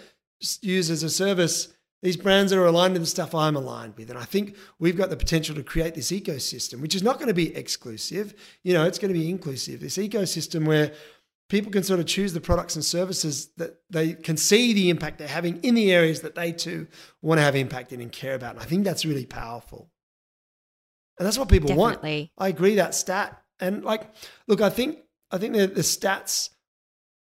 [0.63, 4.11] use as a service these brands that are aligned with the stuff I'm aligned with.
[4.11, 7.29] And I think we've got the potential to create this ecosystem, which is not going
[7.29, 8.35] to be exclusive.
[8.63, 9.81] You know, it's going to be inclusive.
[9.81, 10.93] This ecosystem where
[11.49, 15.19] people can sort of choose the products and services that they can see the impact
[15.19, 16.87] they're having in the areas that they too
[17.23, 18.55] want to have impact in and care about.
[18.55, 19.91] And I think that's really powerful.
[21.19, 22.31] And that's what people Definitely.
[22.37, 22.47] want.
[22.47, 23.43] I agree that stat.
[23.59, 24.03] And like,
[24.47, 24.99] look, I think
[25.31, 26.51] I think the, the stats.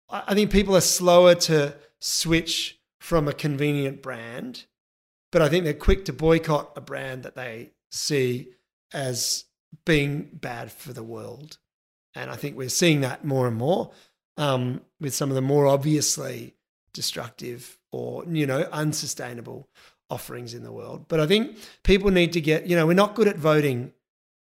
[0.08, 4.64] I think people are slower to switch from a convenient brand,
[5.30, 8.48] but I think they're quick to boycott a brand that they see
[8.94, 9.44] as
[9.84, 11.58] being bad for the world.
[12.14, 13.90] And I think we're seeing that more and more
[14.38, 16.54] um, with some of the more obviously
[16.94, 19.68] destructive or you know unsustainable
[20.08, 21.04] offerings in the world.
[21.06, 23.92] But I think people need to get, you know, we're not good at voting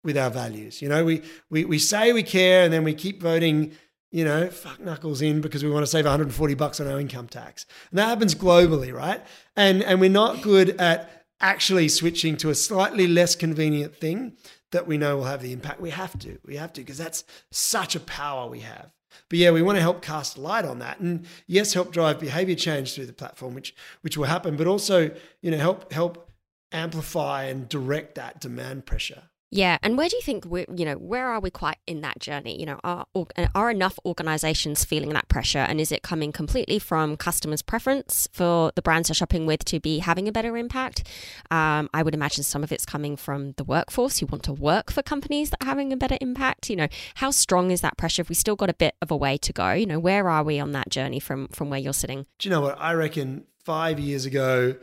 [0.04, 0.80] with our values.
[0.80, 3.72] You know, we we we say we care and then we keep voting,
[4.14, 7.26] you know, fuck knuckles in because we want to save 140 bucks on our income
[7.26, 7.66] tax.
[7.90, 9.20] And that happens globally, right?
[9.56, 14.36] And and we're not good at actually switching to a slightly less convenient thing
[14.70, 15.80] that we know will have the impact.
[15.80, 16.38] We have to.
[16.46, 18.92] We have to because that's such a power we have.
[19.28, 22.54] But yeah, we want to help cast light on that, and yes, help drive behavior
[22.54, 24.56] change through the platform, which which will happen.
[24.56, 25.10] But also,
[25.42, 26.30] you know, help help
[26.70, 29.24] amplify and direct that demand pressure.
[29.50, 32.18] Yeah, and where do you think we you know where are we quite in that
[32.18, 32.58] journey?
[32.58, 33.06] You know, are
[33.54, 38.72] are enough organisations feeling that pressure, and is it coming completely from customers' preference for
[38.74, 41.06] the brands they're shopping with to be having a better impact?
[41.52, 44.90] Um, I would imagine some of it's coming from the workforce who want to work
[44.90, 46.68] for companies that are having a better impact.
[46.68, 48.22] You know, how strong is that pressure?
[48.22, 50.42] If we still got a bit of a way to go, you know, where are
[50.42, 52.26] we on that journey from from where you're sitting?
[52.40, 53.44] Do you know what I reckon?
[53.64, 54.74] Five years ago,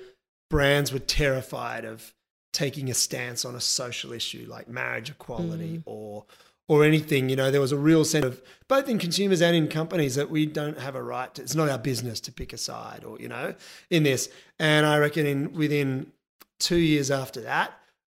[0.50, 2.14] brands were terrified of
[2.54, 5.84] taking a stance on a social issue like marriage equality mm.
[5.86, 6.26] or
[6.68, 7.28] or anything.
[7.28, 10.30] You know, there was a real sense of both in consumers and in companies that
[10.30, 11.42] we don't have a right to.
[11.42, 13.56] It's not our business to pick a side, or you know,
[13.90, 14.30] in this.
[14.60, 16.12] And I reckon in within
[16.60, 17.74] two years after that,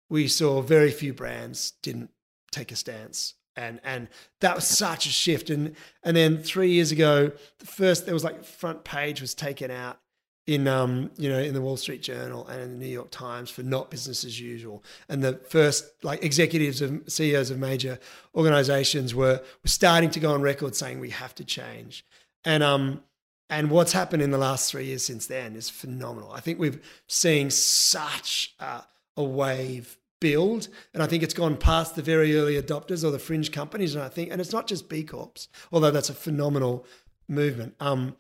[0.10, 2.12] we saw very few brands didn't
[2.52, 3.34] take a stance.
[3.58, 4.10] And and
[4.42, 5.50] that was such a shift.
[5.50, 9.72] And and then three years ago, the first there was like front page was taken
[9.72, 10.00] out
[10.48, 13.50] in um, you know in the Wall Street Journal and in the New York Times
[13.50, 14.84] for not business as usual.
[15.10, 18.00] And the first like executives of CEOs of major
[18.36, 22.06] organizations were, were starting to go on record saying we have to change.
[22.44, 23.02] And um
[23.50, 26.32] and what's happened in the last three years since then is phenomenal.
[26.32, 28.84] I think we've seen such a,
[29.18, 33.20] a wave build, and I think it's gone past the very early adopters or the
[33.20, 33.94] fringe companies.
[33.94, 36.86] And I think, and it's not just B Corps, although that's a phenomenal
[37.28, 37.76] movement.
[37.80, 38.16] Um,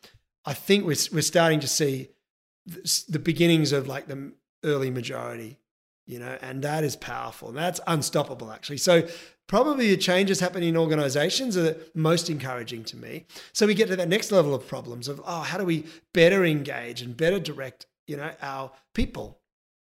[0.46, 2.10] I think we're we're starting to see
[2.66, 5.60] the beginnings of like the early majority,
[6.06, 7.50] you know, and that is powerful.
[7.50, 8.78] And that's unstoppable, actually.
[8.78, 9.08] So
[9.48, 13.26] probably the changes happening in organizations are the most encouraging to me.
[13.54, 16.44] So we get to that next level of problems of, oh, how do we better
[16.44, 19.40] engage and better direct, you know, our people,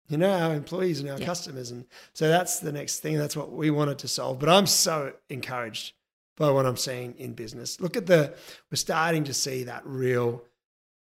[0.07, 1.25] you know, our employees and our yeah.
[1.25, 1.71] customers.
[1.71, 3.17] And so that's the next thing.
[3.17, 4.39] That's what we wanted to solve.
[4.39, 5.93] But I'm so encouraged
[6.37, 7.81] by what I'm seeing in business.
[7.81, 8.33] Look at the,
[8.71, 10.43] we're starting to see that real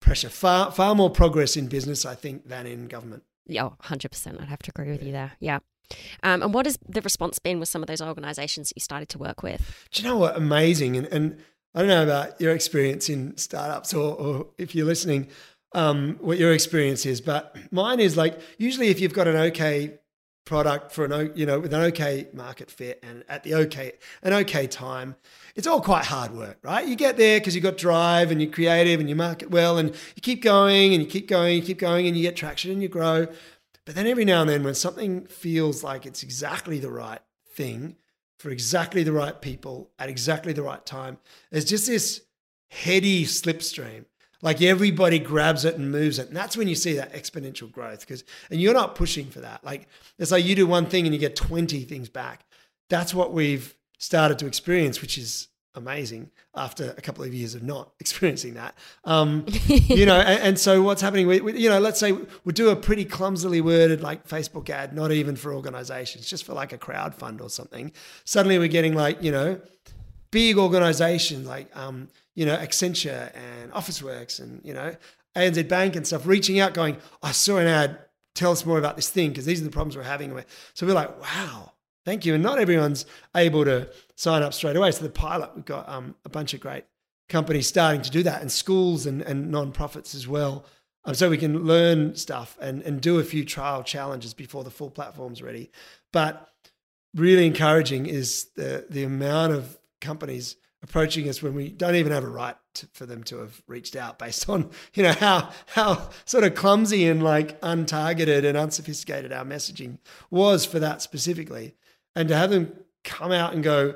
[0.04, 0.30] pressure.
[0.30, 3.24] Far far more progress in business, I think, than in government.
[3.48, 4.40] Yeah, hundred percent.
[4.40, 5.34] I'd have to agree with you there.
[5.40, 5.60] Yeah.
[6.24, 9.10] Um, and what has the response been with some of those organisations that you started
[9.10, 9.88] to work with?
[9.92, 10.36] Do you know what?
[10.36, 10.98] Amazing.
[10.98, 11.38] And, and
[11.76, 15.28] I don't know about your experience in startups or, or if you're listening,
[15.74, 20.00] um, what your experience is, but mine is like usually if you've got an okay
[20.46, 24.34] product for an you know with an okay market fit and at the okay an
[24.34, 25.16] okay time.
[25.56, 26.88] It's all quite hard work right?
[26.88, 29.90] You get there because you've got drive and you're creative and you market well and
[29.90, 32.82] you keep going and you keep going you keep going and you get traction and
[32.82, 33.28] you grow.
[33.86, 37.98] But then every now and then when something feels like it's exactly the right thing
[38.40, 41.18] for exactly the right people at exactly the right time
[41.50, 42.24] there's just this
[42.70, 44.06] heady slipstream
[44.44, 46.28] like everybody grabs it and moves it.
[46.28, 48.02] And that's when you see that exponential growth.
[48.02, 49.64] Because and you're not pushing for that.
[49.64, 49.88] Like
[50.20, 52.46] it's like you do one thing and you get 20 things back.
[52.90, 57.64] That's what we've started to experience, which is amazing after a couple of years of
[57.64, 58.76] not experiencing that.
[59.06, 61.26] Um, you know, and, and, so what's happening?
[61.26, 62.12] We, we, you know, let's say
[62.44, 66.54] we do a pretty clumsily worded like Facebook ad, not even for organizations, just for
[66.54, 67.94] like a crowd fund or something.
[68.26, 69.60] Suddenly we're getting like, you know,
[70.32, 74.96] big organizations like, um, you know, Accenture and Officeworks and, you know,
[75.36, 78.00] ANZ Bank and stuff reaching out, going, I saw an ad,
[78.36, 80.40] tell us more about this thing because these are the problems we're having.
[80.74, 81.74] So we're like, wow,
[82.06, 82.34] thank you.
[82.34, 84.92] And not everyone's able to sign up straight away.
[84.92, 86.86] So the pilot, we've got um, a bunch of great
[87.30, 90.66] companies starting to do that, and schools and, and non-profits as well.
[91.06, 94.72] Um, so we can learn stuff and, and do a few trial challenges before the
[94.72, 95.72] full platform's ready.
[96.12, 96.50] But
[97.16, 102.24] really encouraging is the the amount of companies approaching us when we don't even have
[102.24, 106.10] a right to, for them to have reached out based on you know how how
[106.26, 109.98] sort of clumsy and like untargeted and unsophisticated our messaging
[110.30, 111.74] was for that specifically
[112.16, 112.72] and to have them
[113.04, 113.96] come out and go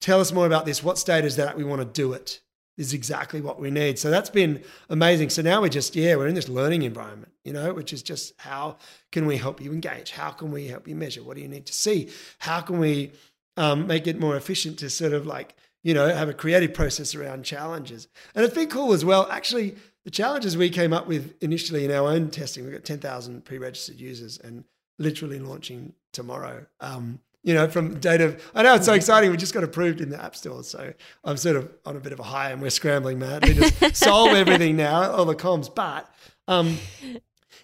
[0.00, 2.40] tell us more about this what state is that we want to do it
[2.78, 3.98] is exactly what we need.
[3.98, 5.30] So that's been amazing.
[5.30, 8.32] So now we're just, yeah, we're in this learning environment, you know, which is just
[8.38, 8.76] how
[9.10, 10.12] can we help you engage?
[10.12, 11.22] How can we help you measure?
[11.22, 12.08] What do you need to see?
[12.38, 13.12] How can we
[13.56, 15.56] um, make it more efficient to sort of like,
[15.88, 18.08] you know, have a creative process around challenges?
[18.34, 19.26] And it's been cool as well.
[19.30, 19.74] Actually,
[20.04, 23.56] the challenges we came up with initially in our own testing, we've got 10,000 pre
[23.56, 24.64] registered users and
[24.98, 26.66] literally launching tomorrow.
[26.80, 29.30] Um, you know, from date of, I know it's so exciting.
[29.30, 30.62] We just got approved in the app store.
[30.62, 30.92] So
[31.24, 34.34] I'm sort of on a bit of a high and we're scrambling madly to solve
[34.34, 35.74] everything now, all the comms.
[35.74, 36.12] But
[36.48, 36.76] um,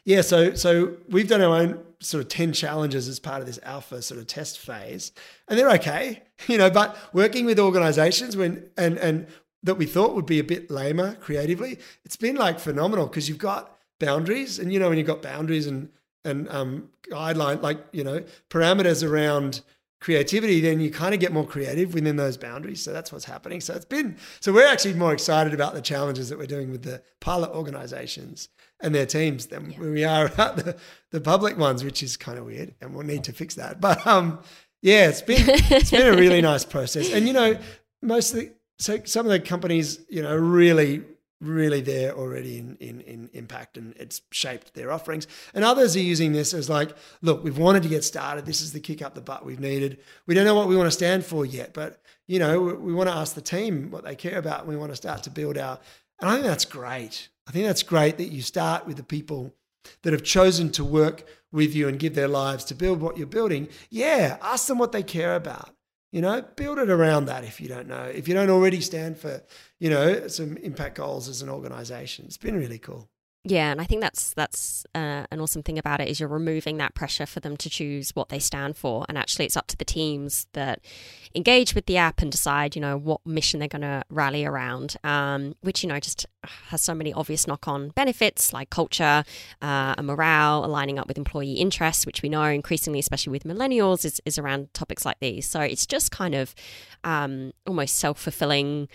[0.07, 3.59] yeah, so so we've done our own sort of 10 challenges as part of this
[3.63, 5.13] alpha sort of test phase.
[5.49, 9.27] And they're okay, you know, but working with organizations when and and
[9.63, 13.39] that we thought would be a bit lamer creatively, it's been like phenomenal because you've
[13.39, 14.59] got boundaries.
[14.59, 15.89] And you know, when you've got boundaries and
[16.25, 19.63] and um, guideline, like you know, parameters around
[20.01, 22.83] creativity, then you kind of get more creative within those boundaries.
[22.83, 23.63] So that's what's happening.
[23.63, 26.83] So it's been so we're actually more excited about the challenges that we're doing with
[26.83, 28.49] the pilot organizations
[28.81, 29.79] and their teams than yeah.
[29.79, 30.77] we are about the,
[31.11, 33.81] the public ones, which is kind of weird, and we'll need to fix that.
[33.81, 34.41] But um,
[34.83, 37.59] yeah, it's been it's been a really nice process, and you know,
[38.03, 41.05] most of the so some of the companies, you know, really
[41.41, 45.27] really there already in, in, in impact and it's shaped their offerings.
[45.53, 48.47] And others are using this as like, look, we've wanted to get started.
[48.47, 49.99] This is the kick up the butt we've needed.
[50.27, 52.95] We don't know what we want to stand for yet, but you know, we, we
[52.95, 55.31] want to ask the team what they care about and we want to start to
[55.31, 55.79] build our.
[56.21, 57.29] And I think that's great.
[57.47, 59.55] I think that's great that you start with the people
[60.03, 63.27] that have chosen to work with you and give their lives to build what you're
[63.27, 63.69] building.
[63.91, 65.71] Yeah, ask them what they care about.
[66.11, 68.05] You know, build it around that if you don't know.
[68.05, 69.43] If you don't already stand for,
[69.81, 72.27] you know, some impact goals as an organization.
[72.27, 73.09] It's been really cool.
[73.47, 76.79] Yeah, and I think that's that's uh, an awesome thing about it is you're removing
[76.79, 79.77] that pressure for them to choose what they stand for, and actually it's up to
[79.77, 80.81] the teams that
[81.35, 84.97] engage with the app and decide, you know, what mission they're going to rally around.
[85.05, 86.25] Um, which you know just
[86.69, 89.25] has so many obvious knock-on benefits like culture,
[89.61, 94.07] uh, and morale, aligning up with employee interests, which we know increasingly, especially with millennials,
[94.07, 95.47] is is around topics like these.
[95.47, 96.55] So it's just kind of
[97.05, 98.89] um, almost self-fulfilling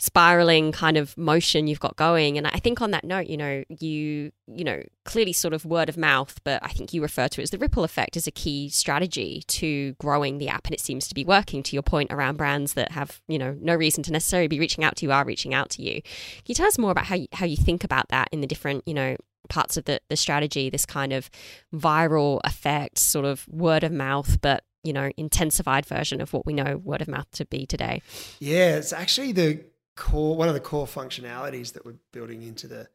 [0.00, 2.36] spiraling kind of motion you've got going.
[2.36, 5.88] And i think on that note you know you you know clearly sort of word
[5.88, 8.30] of mouth but i think you refer to it as the ripple effect as a
[8.30, 10.66] key strategy to growing the app.
[10.66, 13.56] And it seems to be working to your point around brands that have you know
[13.60, 16.02] no reason to necessarily be reaching out to you are reaching out to you.
[16.02, 18.46] Can you tell us more about how you, how you think about that in the
[18.46, 19.16] different you know
[19.48, 21.28] parts of the, the strategy this kind of
[21.74, 26.52] viral effect sort of word of mouth but you know intensified version of what we
[26.52, 28.02] know word of mouth to be today?
[28.38, 29.64] Yeah it's actually the
[30.00, 32.88] core one of the core functionalities that we're building into the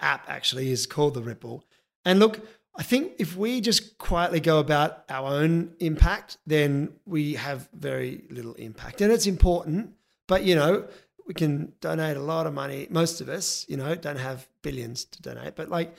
[0.00, 1.64] app actually is called the ripple.
[2.04, 2.40] And look,
[2.76, 8.24] I think if we just quietly go about our own impact, then we have very
[8.30, 9.00] little impact.
[9.00, 9.94] And it's important,
[10.26, 10.86] but you know,
[11.26, 12.88] we can donate a lot of money.
[12.90, 15.94] Most of us, you know, don't have billions to donate, but like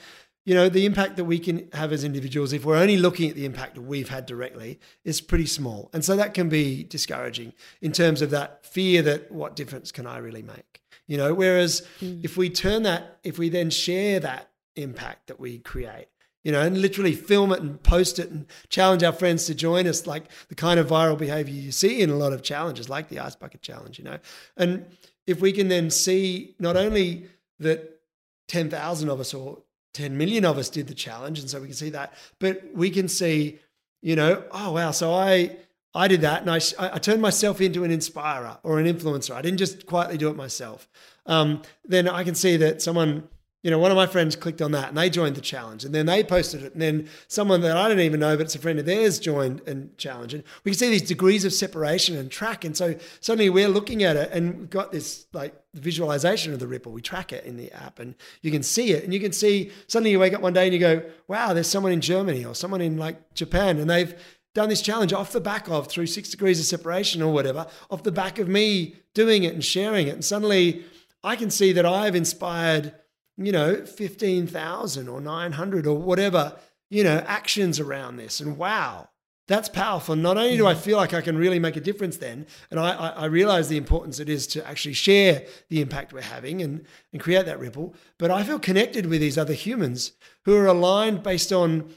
[0.50, 3.36] you know, the impact that we can have as individuals, if we're only looking at
[3.36, 5.88] the impact that we've had directly, is pretty small.
[5.92, 10.08] And so that can be discouraging in terms of that fear that what difference can
[10.08, 10.82] I really make?
[11.06, 12.24] You know, whereas mm.
[12.24, 16.08] if we turn that, if we then share that impact that we create,
[16.42, 19.86] you know, and literally film it and post it and challenge our friends to join
[19.86, 23.08] us, like the kind of viral behavior you see in a lot of challenges, like
[23.08, 24.18] the Ice Bucket Challenge, you know.
[24.56, 24.86] And
[25.28, 27.26] if we can then see not only
[27.60, 28.00] that
[28.48, 29.58] 10,000 of us or
[29.94, 31.38] 10 million of us did the challenge.
[31.38, 32.14] And so we can see that.
[32.38, 33.58] But we can see,
[34.02, 34.90] you know, oh, wow.
[34.90, 35.56] So I,
[35.94, 39.34] I did that and I, I turned myself into an inspirer or an influencer.
[39.34, 40.88] I didn't just quietly do it myself.
[41.26, 43.28] Um, then I can see that someone
[43.62, 45.94] you know, one of my friends clicked on that and they joined the challenge and
[45.94, 46.72] then they posted it.
[46.72, 49.60] And then someone that I don't even know, but it's a friend of theirs joined
[49.66, 50.34] and challenged.
[50.34, 52.64] And we can see these degrees of separation and track.
[52.64, 56.66] And so suddenly we're looking at it and we've got this like visualization of the
[56.66, 56.92] ripple.
[56.92, 59.04] We track it in the app and you can see it.
[59.04, 61.68] And you can see suddenly you wake up one day and you go, wow, there's
[61.68, 64.14] someone in Germany or someone in like Japan and they've
[64.54, 68.02] done this challenge off the back of through six degrees of separation or whatever, off
[68.04, 70.14] the back of me doing it and sharing it.
[70.14, 70.84] And suddenly
[71.22, 72.94] I can see that I've inspired
[73.40, 76.56] you know, 15,000 or 900 or whatever,
[76.90, 78.40] you know, actions around this.
[78.40, 79.08] And wow,
[79.48, 80.14] that's powerful.
[80.14, 80.78] Not only do I mm.
[80.78, 83.76] feel like I can really make a difference then, and I, I, I, realize the
[83.76, 87.94] importance it is to actually share the impact we're having and, and create that ripple,
[88.16, 90.12] but I feel connected with these other humans
[90.44, 91.90] who are aligned based on,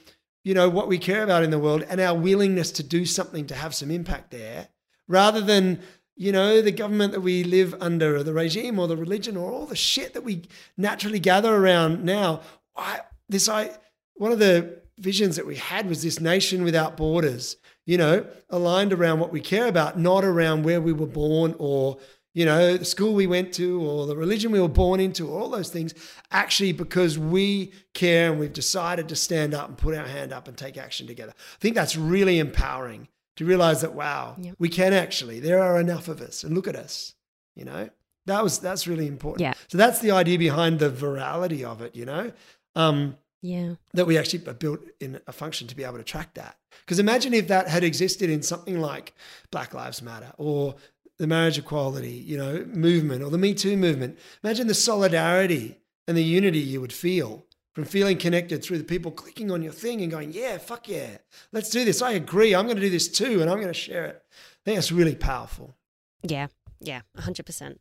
[0.43, 3.45] you know, what we care about in the world and our willingness to do something
[3.47, 4.69] to have some impact there,
[5.07, 5.79] rather than
[6.15, 9.51] you know, the government that we live under, or the regime, or the religion, or
[9.51, 10.43] all the shit that we
[10.77, 12.41] naturally gather around now.
[12.75, 13.71] I, this, I,
[14.15, 18.93] one of the visions that we had was this nation without borders, you know, aligned
[18.93, 21.97] around what we care about, not around where we were born or,
[22.33, 25.49] you know, the school we went to or the religion we were born into, all
[25.49, 25.93] those things,
[26.31, 30.47] actually because we care and we've decided to stand up and put our hand up
[30.47, 31.33] and take action together.
[31.35, 34.55] I think that's really empowering to realize that, wow, yep.
[34.59, 37.15] we can actually, there are enough of us and look at us,
[37.55, 37.89] you know?
[38.25, 39.41] That was that's really important.
[39.41, 39.53] Yeah.
[39.67, 42.31] So that's the idea behind the virality of it, you know.
[42.75, 43.75] Um, yeah.
[43.93, 46.57] That we actually built in a function to be able to track that.
[46.79, 49.13] Because imagine if that had existed in something like
[49.51, 50.75] Black Lives Matter or
[51.19, 54.17] the marriage equality, you know, movement or the Me Too movement.
[54.43, 59.11] Imagine the solidarity and the unity you would feel from feeling connected through the people
[59.11, 61.17] clicking on your thing and going, yeah, fuck yeah,
[61.51, 62.01] let's do this.
[62.01, 62.53] I agree.
[62.53, 64.23] I'm going to do this too, and I'm going to share it.
[64.31, 65.75] I think that's really powerful.
[66.21, 66.47] Yeah,
[66.79, 67.77] yeah, 100%.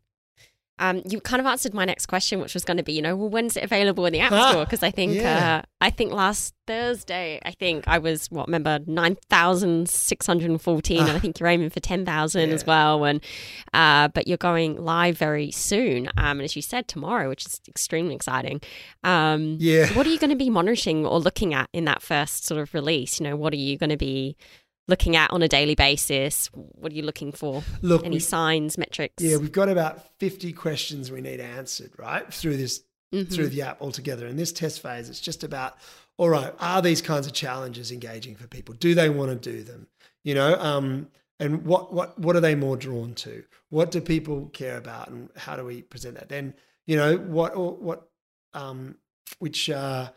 [0.83, 3.15] Um, you kind of answered my next question, which was going to be, you know,
[3.15, 4.65] well, when's it available in the App Store?
[4.65, 5.63] Because I think, yeah.
[5.63, 10.51] uh, I think last Thursday, I think I was what member nine thousand six hundred
[10.51, 12.55] and fourteen, and I think you're aiming for ten thousand yeah.
[12.57, 13.05] as well.
[13.05, 13.23] And
[13.73, 17.61] uh, but you're going live very soon, um, and as you said, tomorrow, which is
[17.69, 18.61] extremely exciting.
[19.05, 19.87] Um, yeah.
[19.95, 22.75] What are you going to be monitoring or looking at in that first sort of
[22.75, 23.21] release?
[23.21, 24.37] You know, what are you going to be
[24.93, 26.51] looking at on a daily basis?
[26.53, 27.63] What are you looking for?
[27.81, 29.25] Look, any we, signs, metrics?
[29.25, 32.33] Yeah, we've got about 50 questions we need answered, right?
[32.33, 32.83] Through this
[33.13, 33.33] mm-hmm.
[33.33, 34.27] through the app altogether.
[34.27, 35.79] In this test phase, it's just about
[36.19, 38.75] all right, are these kinds of challenges engaging for people?
[38.75, 39.87] Do they want to do them?
[40.25, 41.09] You know, um,
[41.41, 43.43] and what what what are they more drawn to?
[43.71, 46.29] What do people care about, and how do we present that?
[46.29, 46.53] Then
[46.87, 48.09] you know what what
[48.53, 48.97] um,
[49.39, 50.11] which uh,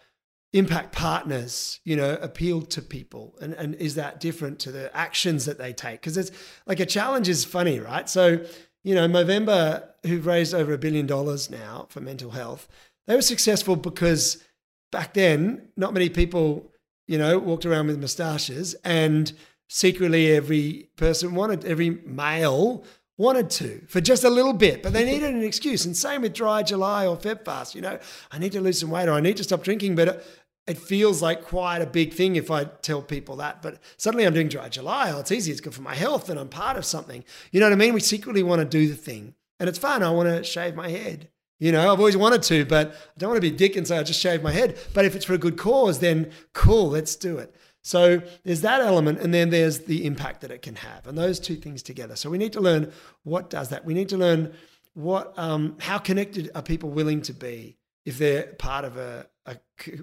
[0.55, 3.37] impact partners, you know, appeal to people?
[3.41, 5.99] And, and is that different to the actions that they take?
[5.99, 6.31] Because it's
[6.65, 8.09] like a challenge is funny, right?
[8.09, 8.43] So,
[8.83, 12.67] you know, Movember, who've raised over a billion dollars now for mental health,
[13.05, 14.43] they were successful because
[14.91, 16.71] back then, not many people,
[17.07, 19.33] you know, walked around with mustaches and
[19.67, 22.85] secretly every person wanted, every male
[23.17, 25.85] wanted to for just a little bit, but they needed an excuse.
[25.85, 27.75] And same with dry July or Feb fast.
[27.75, 27.99] You know,
[28.31, 30.25] I need to lose some weight or I need to stop drinking, but
[30.67, 33.61] it feels like quite a big thing if I tell people that.
[33.61, 35.11] But suddenly I'm doing dry July.
[35.11, 35.51] Oh, it's easy.
[35.51, 37.23] It's good for my health and I'm part of something.
[37.51, 37.93] You know what I mean?
[37.93, 40.03] We secretly want to do the thing and it's fun.
[40.03, 41.29] I want to shave my head.
[41.59, 43.87] You know, I've always wanted to, but I don't want to be a dick and
[43.87, 44.77] say I just shave my head.
[44.93, 47.55] But if it's for a good cause, then cool, let's do it.
[47.81, 51.39] So there's that element, and then there's the impact that it can have, and those
[51.39, 52.15] two things together.
[52.15, 52.91] So we need to learn
[53.23, 53.85] what does that.
[53.85, 54.53] We need to learn
[54.95, 59.57] what, um, how connected are people willing to be if they're part of a, a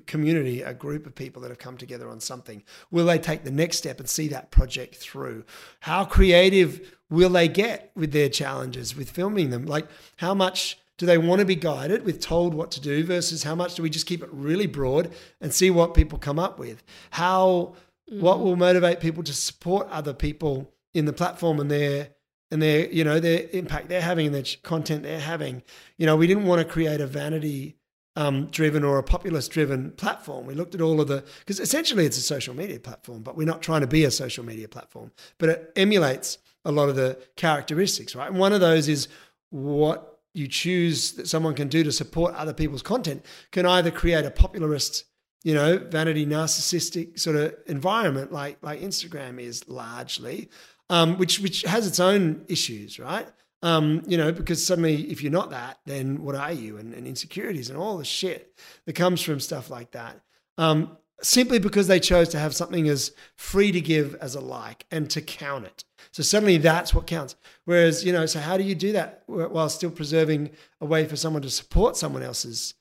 [0.06, 2.62] community, a group of people that have come together on something?
[2.90, 5.44] Will they take the next step and see that project through?
[5.80, 9.66] How creative will they get with their challenges, with filming them?
[9.66, 9.86] Like,
[10.16, 13.54] how much do they want to be guided with told what to do versus how
[13.54, 16.82] much do we just keep it really broad and see what people come up with?
[17.10, 17.74] How,
[18.10, 18.20] mm.
[18.20, 22.10] what will motivate people to support other people in the platform and their
[22.50, 25.62] and their you know their impact they're having and the content they're having.
[25.96, 27.78] You know, we didn't want to create a vanity
[28.16, 30.46] um, driven or a populist driven platform.
[30.46, 33.46] We looked at all of the, because essentially it's a social media platform, but we're
[33.46, 37.18] not trying to be a social media platform, but it emulates a lot of the
[37.36, 38.30] characteristics, right?
[38.30, 39.08] And one of those is
[39.50, 44.24] what you choose that someone can do to support other people's content can either create
[44.24, 45.04] a popularist,
[45.42, 50.48] you know, vanity narcissistic sort of environment like, like Instagram is largely,
[50.88, 53.26] um, which, which has its own issues, right?
[53.62, 56.78] Um, you know, because suddenly if you're not that, then what are you?
[56.78, 60.20] And, and insecurities and all the shit that comes from stuff like that.
[60.58, 64.84] Um, simply because they chose to have something as free to give as a like
[64.90, 65.84] and to count it.
[66.10, 67.36] So suddenly that's what counts.
[67.64, 70.50] Whereas, you know, so how do you do that while still preserving
[70.80, 72.74] a way for someone to support someone else's,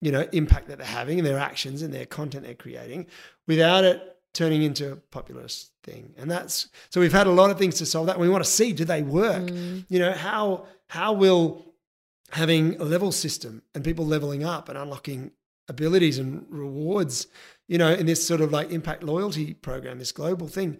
[0.00, 3.06] you know, impact that they're having and their actions and their content they're creating
[3.46, 6.14] without it turning into a populist thing.
[6.16, 8.18] And that's so we've had a lot of things to solve that.
[8.18, 9.42] We want to see do they work?
[9.42, 9.84] Mm.
[9.88, 11.64] You know, how how will
[12.30, 15.32] having a level system and people leveling up and unlocking
[15.68, 17.26] abilities and rewards,
[17.68, 20.78] you know, in this sort of like impact loyalty program, this global thing,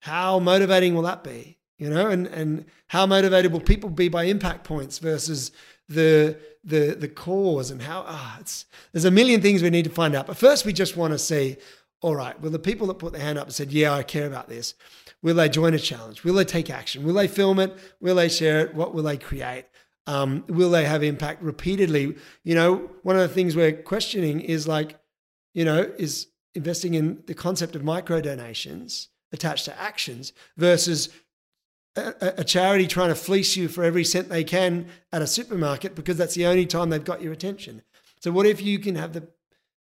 [0.00, 1.58] how motivating will that be?
[1.82, 5.50] you know, and, and how motivated will people be by impact points versus
[5.88, 9.90] the the the cause and how ah, it's there's a million things we need to
[9.90, 10.28] find out.
[10.28, 11.56] But first, we just want to see,
[12.02, 14.26] all right, will the people that put their hand up and said, yeah, I care
[14.26, 14.74] about this,
[15.22, 16.24] will they join a challenge?
[16.24, 17.04] Will they take action?
[17.04, 17.76] Will they film it?
[18.00, 18.74] Will they share it?
[18.74, 19.66] What will they create?
[20.08, 22.16] Um, will they have impact repeatedly?
[22.42, 24.98] You know, one of the things we're questioning is like,
[25.54, 31.08] you know, is investing in the concept of micro donations attached to actions versus
[31.96, 35.94] a, a, charity trying to fleece you for every cent they can at a supermarket
[35.94, 37.82] because that's the only time they've got your attention.
[38.20, 39.28] So what if you can have the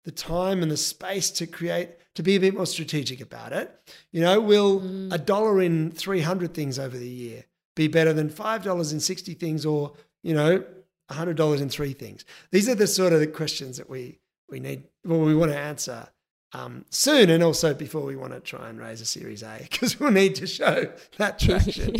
[0.03, 3.71] the time and the space to create to be a bit more strategic about it?
[4.11, 5.13] You know, will mm.
[5.13, 7.45] a dollar in 300 things over the year
[7.75, 9.93] be better than $5 in 60 things or,
[10.23, 10.63] you know,
[11.09, 12.25] $100 in three things?
[12.51, 14.19] These are the sort of the questions that we
[14.49, 16.09] we need well we want to answer
[16.53, 19.99] um, soon, and also before we want to try and raise a Series A because
[19.99, 21.95] we'll need to show that traction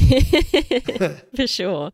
[1.36, 1.92] for sure.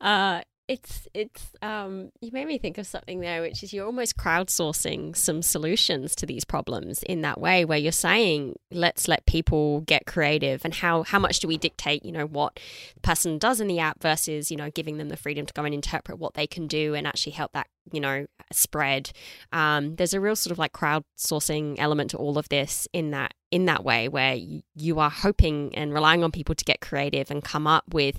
[0.00, 4.16] Uh, it's it's um, you made me think of something there, which is you're almost
[4.16, 9.82] crowdsourcing some solutions to these problems in that way, where you're saying let's let people
[9.82, 12.58] get creative, and how how much do we dictate, you know, what
[12.94, 15.64] the person does in the app versus you know giving them the freedom to go
[15.64, 19.10] and interpret what they can do and actually help that you know spread.
[19.52, 23.34] Um, there's a real sort of like crowdsourcing element to all of this in that
[23.50, 24.34] in that way, where
[24.74, 28.18] you are hoping and relying on people to get creative and come up with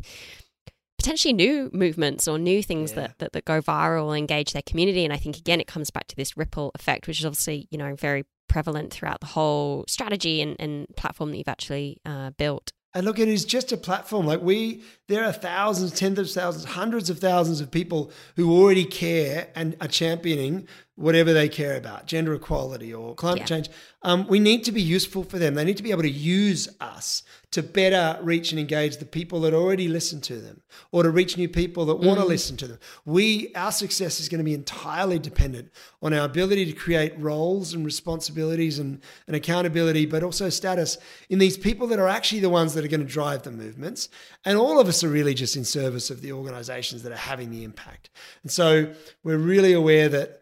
[1.05, 3.01] potentially new movements or new things yeah.
[3.01, 6.07] that, that, that go viral engage their community and i think again it comes back
[6.07, 10.41] to this ripple effect which is obviously you know very prevalent throughout the whole strategy
[10.41, 14.25] and, and platform that you've actually uh, built and look, it is just a platform.
[14.25, 18.85] Like we, there are thousands, tens of thousands, hundreds of thousands of people who already
[18.85, 23.45] care and are championing whatever they care about, gender equality or climate yeah.
[23.45, 23.69] change.
[24.01, 25.55] Um, we need to be useful for them.
[25.55, 29.41] They need to be able to use us to better reach and engage the people
[29.41, 32.29] that already listen to them or to reach new people that want to mm.
[32.29, 32.79] listen to them.
[33.03, 37.73] We our success is going to be entirely dependent on our ability to create roles
[37.73, 40.97] and responsibilities and, and accountability, but also status
[41.29, 44.09] in these people that are actually the ones that are going to drive the movements.
[44.43, 47.51] And all of us are really just in service of the organizations that are having
[47.51, 48.09] the impact.
[48.43, 48.93] And so
[49.23, 50.41] we're really aware that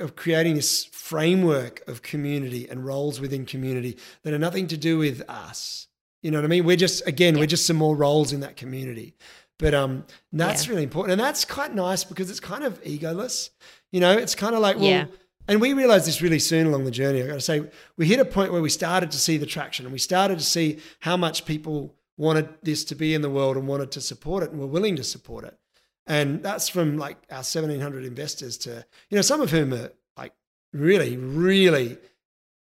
[0.00, 4.98] of creating this framework of community and roles within community that are nothing to do
[4.98, 5.86] with us
[6.26, 6.64] you know what I mean?
[6.64, 7.40] We're just again, yeah.
[7.40, 9.14] we're just some more roles in that community.
[9.58, 10.70] But um, that's yeah.
[10.72, 13.50] really important, and that's quite nice because it's kind of egoless.
[13.92, 15.04] You know, it's kind of like well, yeah.
[15.46, 17.22] and we realized this really soon along the journey.
[17.22, 17.62] I got to say,
[17.96, 20.44] we hit a point where we started to see the traction, and we started to
[20.44, 24.42] see how much people wanted this to be in the world and wanted to support
[24.42, 25.58] it, and were willing to support it.
[26.06, 30.32] And that's from like our 1,700 investors to you know some of whom are like
[30.72, 31.98] really, really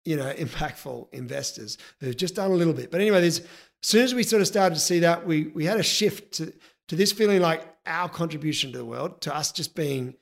[0.05, 2.91] you know, impactful investors who've just done a little bit.
[2.91, 3.47] But anyway, there's as
[3.83, 6.53] soon as we sort of started to see that, we we had a shift to
[6.89, 10.15] to this feeling like our contribution to the world, to us just being,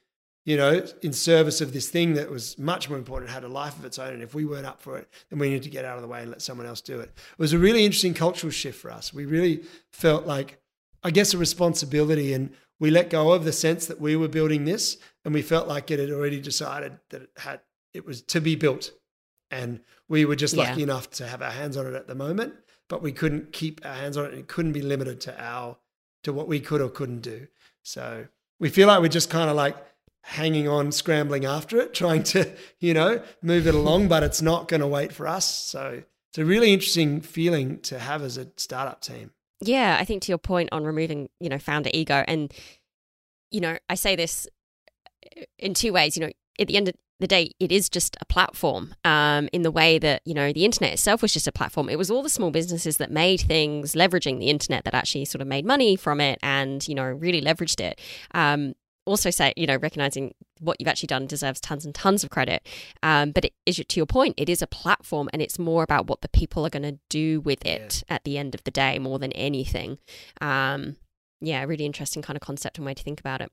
[0.44, 3.78] you know, in service of this thing that was much more important, had a life
[3.78, 4.14] of its own.
[4.14, 6.08] And if we weren't up for it, then we needed to get out of the
[6.08, 7.10] way and let someone else do it.
[7.14, 9.14] It was a really interesting cultural shift for us.
[9.14, 9.62] We really
[9.92, 10.60] felt like,
[11.04, 14.64] I guess, a responsibility and we let go of the sense that we were building
[14.64, 17.60] this and we felt like it had already decided that it had
[17.94, 18.90] it was to be built
[19.52, 20.84] and we were just lucky yeah.
[20.84, 22.54] enough to have our hands on it at the moment,
[22.88, 25.76] but we couldn't keep our hands on it and it couldn't be limited to our
[26.24, 27.46] to what we could or couldn't do.
[27.82, 28.26] So
[28.58, 29.76] we feel like we're just kind of like
[30.22, 34.68] hanging on, scrambling after it, trying to, you know, move it along, but it's not
[34.68, 35.46] going to wait for us.
[35.46, 39.32] So it's a really interesting feeling to have as a startup team.
[39.60, 42.52] Yeah, I think to your point on removing, you know, founder ego and
[43.52, 44.48] you know, I say this
[45.58, 48.24] in two ways, you know, at the end of the day, it is just a
[48.24, 51.88] platform um, in the way that, you know, the internet itself was just a platform.
[51.88, 55.40] It was all the small businesses that made things leveraging the internet that actually sort
[55.42, 58.00] of made money from it and, you know, really leveraged it.
[58.34, 62.30] Um, also say, you know, recognizing what you've actually done deserves tons and tons of
[62.30, 62.66] credit.
[63.02, 66.06] Um, but it is to your point, it is a platform and it's more about
[66.06, 68.14] what the people are going to do with it yeah.
[68.14, 69.98] at the end of the day more than anything.
[70.40, 70.96] Um,
[71.42, 73.50] yeah, really interesting kind of concept and way to think about it.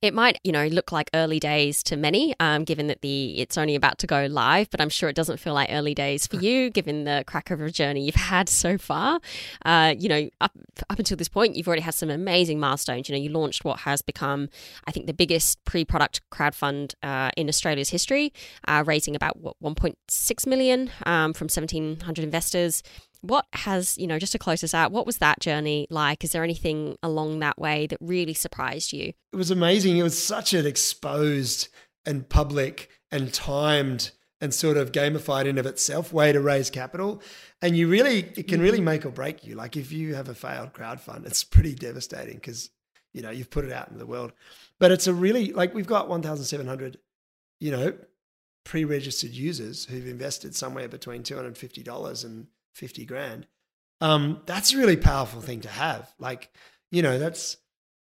[0.00, 3.58] It might, you know, look like early days to many, um, given that the it's
[3.58, 4.70] only about to go live.
[4.70, 7.60] But I'm sure it doesn't feel like early days for you, given the crack of
[7.60, 9.20] a journey you've had so far.
[9.64, 10.52] Uh, you know, up
[10.88, 13.08] up until this point, you've already had some amazing milestones.
[13.08, 14.48] You know, you launched what has become,
[14.86, 18.32] I think, the biggest pre-product crowdfund uh, in Australia's history,
[18.66, 22.82] uh, raising about what 1.6 million um, from 1,700 investors.
[23.26, 26.22] What has, you know, just to close us out, what was that journey like?
[26.24, 29.12] Is there anything along that way that really surprised you?
[29.32, 29.96] It was amazing.
[29.96, 31.68] It was such an exposed
[32.04, 37.22] and public and timed and sort of gamified in of itself way to raise capital.
[37.62, 39.54] And you really, it can really make or break you.
[39.54, 42.70] Like if you have a failed crowdfund, it's pretty devastating because,
[43.14, 44.32] you know, you've put it out in the world.
[44.78, 46.98] But it's a really, like we've got 1,700,
[47.60, 47.94] you know,
[48.64, 52.46] pre-registered users who've invested somewhere between $250 and
[52.76, 53.46] 50 grand.
[54.00, 56.12] Um, that's a really powerful thing to have.
[56.18, 56.50] Like,
[56.90, 57.56] you know, that's,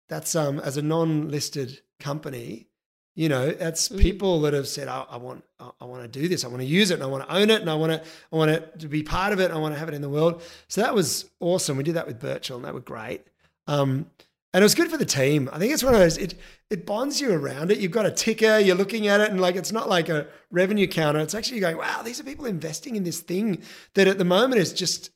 [0.08, 2.68] that's um, as a non-listed company,
[3.14, 4.00] you know, that's Mm.
[4.00, 6.44] people that have said, I, I want, I, I want to do this.
[6.44, 8.02] I want to use it and I want to own it and I want to,
[8.32, 9.44] I want it to be part of it.
[9.44, 10.42] And I want to have it in the world.
[10.68, 11.76] So that was awesome.
[11.76, 13.22] We did that with Birchal and that were great.
[13.66, 14.06] Um,
[14.54, 15.50] and it was good for the team.
[15.52, 16.34] I think it's one of those, it,
[16.70, 17.78] it bonds you around it.
[17.78, 20.86] You've got a ticker, you're looking at it and like, it's not like a revenue
[20.86, 21.20] counter.
[21.20, 23.62] It's actually going, wow, these are people investing in this thing
[23.94, 25.10] that at the moment is just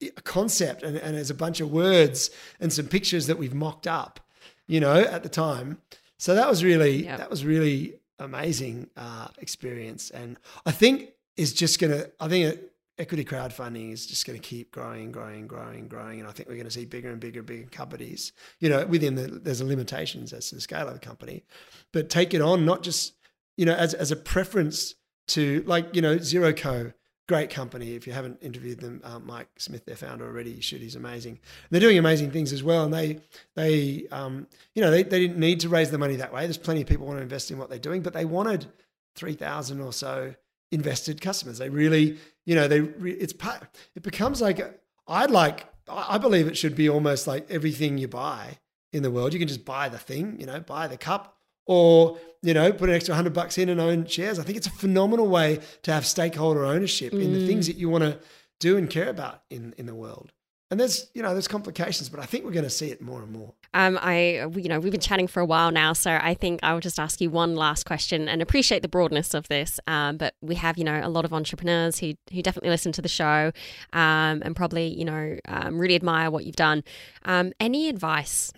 [0.00, 3.86] a concept and, and there's a bunch of words and some pictures that we've mocked
[3.86, 4.20] up,
[4.66, 5.78] you know, at the time.
[6.18, 7.18] So that was really Yep.
[7.18, 12.06] that was really amazing uh, experience, and I think is just gonna.
[12.18, 12.58] I think
[12.98, 16.56] equity crowdfunding is just going to keep growing, growing, growing, growing, and I think we're
[16.56, 18.32] going to see bigger and bigger, and bigger companies.
[18.58, 21.44] You know, within the there's limitations as to the scale of a company,
[21.92, 23.14] but take it on not just
[23.56, 24.94] you know as as a preference
[25.28, 26.92] to like you know Zero Co.
[27.28, 27.94] Great company.
[27.94, 30.80] If you haven't interviewed them, um, Mike Smith, their founder, already, you should.
[30.80, 31.32] He's amazing.
[31.32, 31.40] And
[31.70, 32.84] they're doing amazing things as well.
[32.84, 33.20] And they,
[33.54, 36.44] they, um, you know, they, they didn't need to raise the money that way.
[36.44, 38.68] There's plenty of people want to invest in what they're doing, but they wanted
[39.14, 40.34] three thousand or so
[40.70, 41.58] invested customers.
[41.58, 43.62] They really, you know, they re- it's part.
[43.94, 45.66] It becomes like I'd like.
[45.90, 48.58] I believe it should be almost like everything you buy
[48.92, 49.32] in the world.
[49.32, 52.88] You can just buy the thing, you know, buy the cup, or you know, put
[52.88, 54.38] an extra hundred bucks in and own shares.
[54.38, 57.72] I think it's a phenomenal way to have stakeholder ownership in the things mm.
[57.72, 58.18] that you want to
[58.60, 60.32] do and care about in in the world.
[60.70, 63.22] And there's you know there's complications, but I think we're going to see it more
[63.22, 63.54] and more.
[63.72, 66.74] Um, I, you know, we've been chatting for a while now, so I think I
[66.74, 69.80] will just ask you one last question and appreciate the broadness of this.
[69.86, 73.02] Um, but we have, you know, a lot of entrepreneurs who who definitely listen to
[73.02, 73.52] the show,
[73.94, 76.84] um, and probably, you know, um, really admire what you've done.
[77.24, 78.52] Um, any advice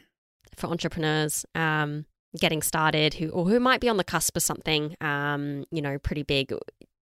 [0.56, 2.06] for entrepreneurs um,
[2.38, 5.96] getting started who or who might be on the cusp of something, um, you know,
[5.98, 6.52] pretty big?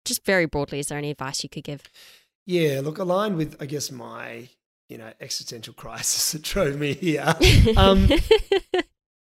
[0.04, 1.84] Just very broadly, is there any advice you could give?
[2.46, 4.50] Yeah, look, aligned with I guess my
[4.90, 7.36] you know existential crisis that drove me here.
[7.78, 8.10] Um,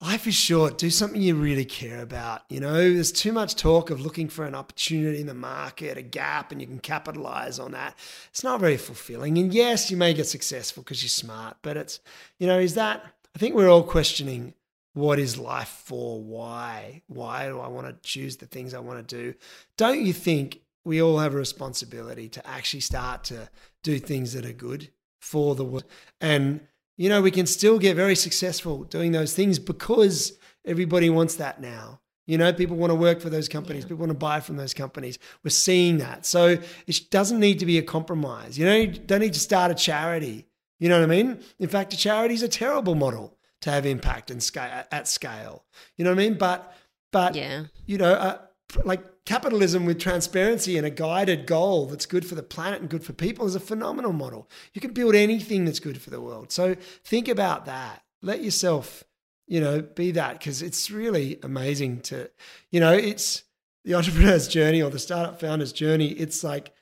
[0.01, 0.77] life is short.
[0.77, 2.43] Do something you really care about.
[2.51, 6.03] You know, there's too much talk of looking for an opportunity in the market, a
[6.03, 7.97] gap, and you can capitalize on that.
[8.31, 9.39] It's not very fulfilling.
[9.39, 12.01] And yes, you may get successful because you're smart, but it's,
[12.39, 13.03] you know, is that,
[13.35, 14.55] I think we're all questioning
[14.93, 16.21] what is life for?
[16.21, 17.03] Why?
[17.07, 19.35] Why do I want to choose the things I want to do?
[19.77, 23.49] Don't you think we all have a responsibility to actually start to
[23.83, 24.91] do things that are good
[25.25, 25.85] for the world?
[26.21, 26.61] And
[26.97, 31.61] you know, we can still get very successful doing those things because everybody wants that
[31.61, 32.01] now.
[32.27, 34.73] You know, people want to work for those companies, people want to buy from those
[34.73, 35.19] companies.
[35.43, 36.25] We're seeing that.
[36.25, 36.57] So
[36.87, 38.57] it doesn't need to be a compromise.
[38.59, 40.47] You know, you don't need to start a charity.
[40.79, 41.41] You know what I mean?
[41.59, 45.65] In fact, a charity is a terrible model to have impact and scale at scale.
[45.97, 46.35] You know what I mean?
[46.39, 46.75] But
[47.13, 47.65] but Yeah.
[47.87, 48.39] you know, uh,
[48.85, 53.05] like capitalism with transparency and a guided goal that's good for the planet and good
[53.05, 54.49] for people is a phenomenal model.
[54.73, 56.53] You can build anything that's good for the world.
[56.53, 58.03] So think about that.
[58.23, 59.05] Let yourself,
[59.47, 62.31] you know, be that because it's really amazing to,
[62.71, 63.45] you know, it's
[63.85, 66.09] the entrepreneur's journey or the startup founder's journey.
[66.09, 66.73] It's like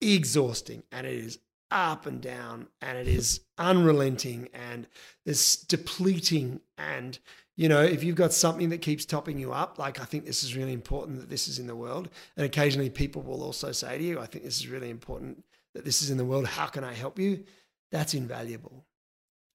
[0.00, 1.38] exhausting and it is
[1.70, 4.86] up and down and it is unrelenting and
[5.24, 7.18] there's depleting and
[7.60, 10.42] you know if you've got something that keeps topping you up like i think this
[10.42, 12.08] is really important that this is in the world.
[12.36, 15.44] And occasionally people will also say to you i think this is really important
[15.74, 16.46] that this is in the world.
[16.46, 17.44] How can i help you?
[17.92, 18.86] That's invaluable.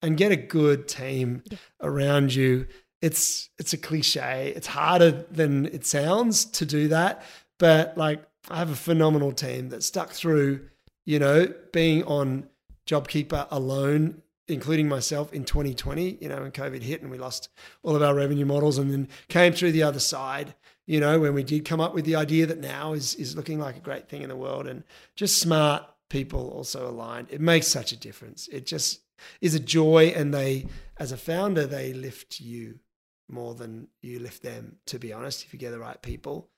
[0.01, 1.43] And get a good team
[1.81, 2.67] around you.
[3.01, 4.53] It's it's a cliche.
[4.55, 7.23] It's harder than it sounds to do that.
[7.57, 10.69] But like i have a phenomenal team that stuck through
[11.05, 12.49] you know, being on
[12.87, 17.49] JobKeeper alone, including myself in 2020, you know, when COVID hit and we lost
[17.83, 20.53] all of our revenue models and then came through the other side,
[20.85, 23.59] you know, when we did come up with the idea that now is, is looking
[23.59, 24.83] like a great thing in the world and
[25.15, 27.27] just smart people also aligned.
[27.31, 28.47] It makes such a difference.
[28.49, 29.01] It just
[29.41, 30.13] is a joy.
[30.15, 30.67] And they,
[30.97, 32.79] as a founder, they lift you
[33.27, 36.49] more than you lift them, to be honest, if you get the right people.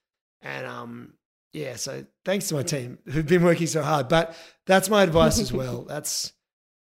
[0.41, 1.13] And, um,
[1.53, 4.09] yeah, so thanks to my team who've been working so hard.
[4.09, 4.35] But
[4.65, 5.83] that's my advice as well.
[5.83, 6.33] That's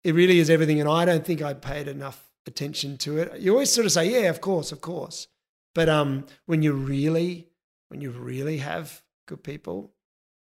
[0.05, 0.81] it really is everything.
[0.81, 3.41] And I don't think I paid enough attention to it.
[3.41, 5.29] You always sort of say, yeah, of course, of course.
[5.75, 7.49] But um, when you really,
[7.89, 9.93] when you really have good people,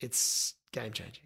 [0.01, 1.25] it's game changing.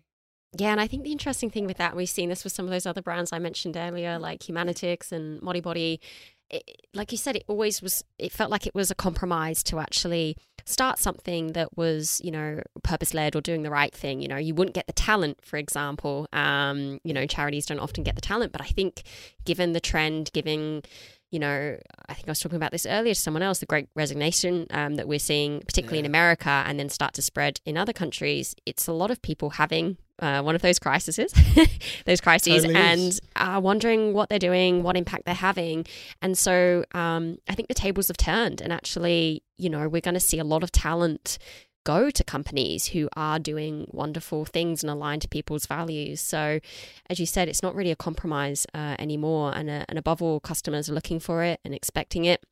[0.58, 2.70] Yeah, and I think the interesting thing with that, we've seen this with some of
[2.70, 5.98] those other brands I mentioned earlier, like Humanitix and Modibodi,
[6.52, 8.04] it, like you said, it always was.
[8.18, 12.60] It felt like it was a compromise to actually start something that was, you know,
[12.82, 14.20] purpose led or doing the right thing.
[14.20, 16.28] You know, you wouldn't get the talent, for example.
[16.32, 19.02] Um, you know, charities don't often get the talent, but I think
[19.44, 20.82] given the trend, given
[21.30, 21.78] you know,
[22.10, 24.96] I think I was talking about this earlier to someone else, the great resignation um,
[24.96, 26.04] that we're seeing, particularly yeah.
[26.04, 28.54] in America, and then start to spread in other countries.
[28.66, 31.16] It's a lot of people having uh, one of those crises,
[32.06, 35.84] those crises, totally and are wondering what they're doing, what impact they're having.
[36.22, 40.14] And so um, I think the tables have turned, and actually, you know, we're going
[40.14, 41.38] to see a lot of talent
[41.84, 46.20] go to companies who are doing wonderful things and aligned to people's values.
[46.20, 46.60] So,
[47.10, 49.52] as you said, it's not really a compromise uh, anymore.
[49.54, 52.44] And, uh, and above all, customers are looking for it and expecting it,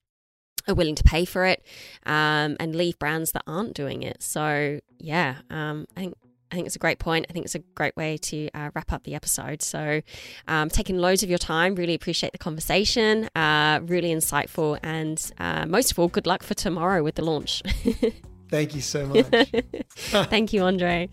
[0.66, 1.64] are willing to pay for it,
[2.04, 4.22] um, and leave brands that aren't doing it.
[4.22, 6.14] So, yeah, um, I think.
[6.50, 7.26] I think it's a great point.
[7.28, 9.62] I think it's a great way to uh, wrap up the episode.
[9.62, 10.00] So,
[10.48, 15.66] um, taking loads of your time, really appreciate the conversation, uh, really insightful, and uh,
[15.66, 17.62] most of all, good luck for tomorrow with the launch.
[18.50, 19.26] Thank you so much.
[19.96, 21.08] Thank you, Andre.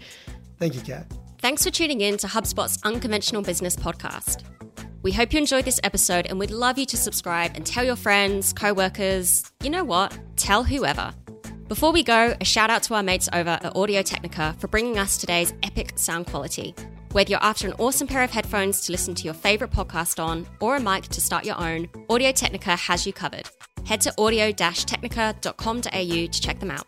[0.59, 1.05] Thank you, Kat.
[1.39, 4.43] Thanks for tuning in to HubSpot's Unconventional Business Podcast.
[5.03, 7.95] We hope you enjoyed this episode and we'd love you to subscribe and tell your
[7.95, 11.13] friends, co workers, you know what, tell whoever.
[11.68, 14.97] Before we go, a shout out to our mates over at Audio Technica for bringing
[14.97, 16.74] us today's epic sound quality.
[17.11, 20.47] Whether you're after an awesome pair of headphones to listen to your favorite podcast on
[20.61, 23.49] or a mic to start your own, Audio Technica has you covered.
[23.86, 26.86] Head to audio technica.com.au to check them out.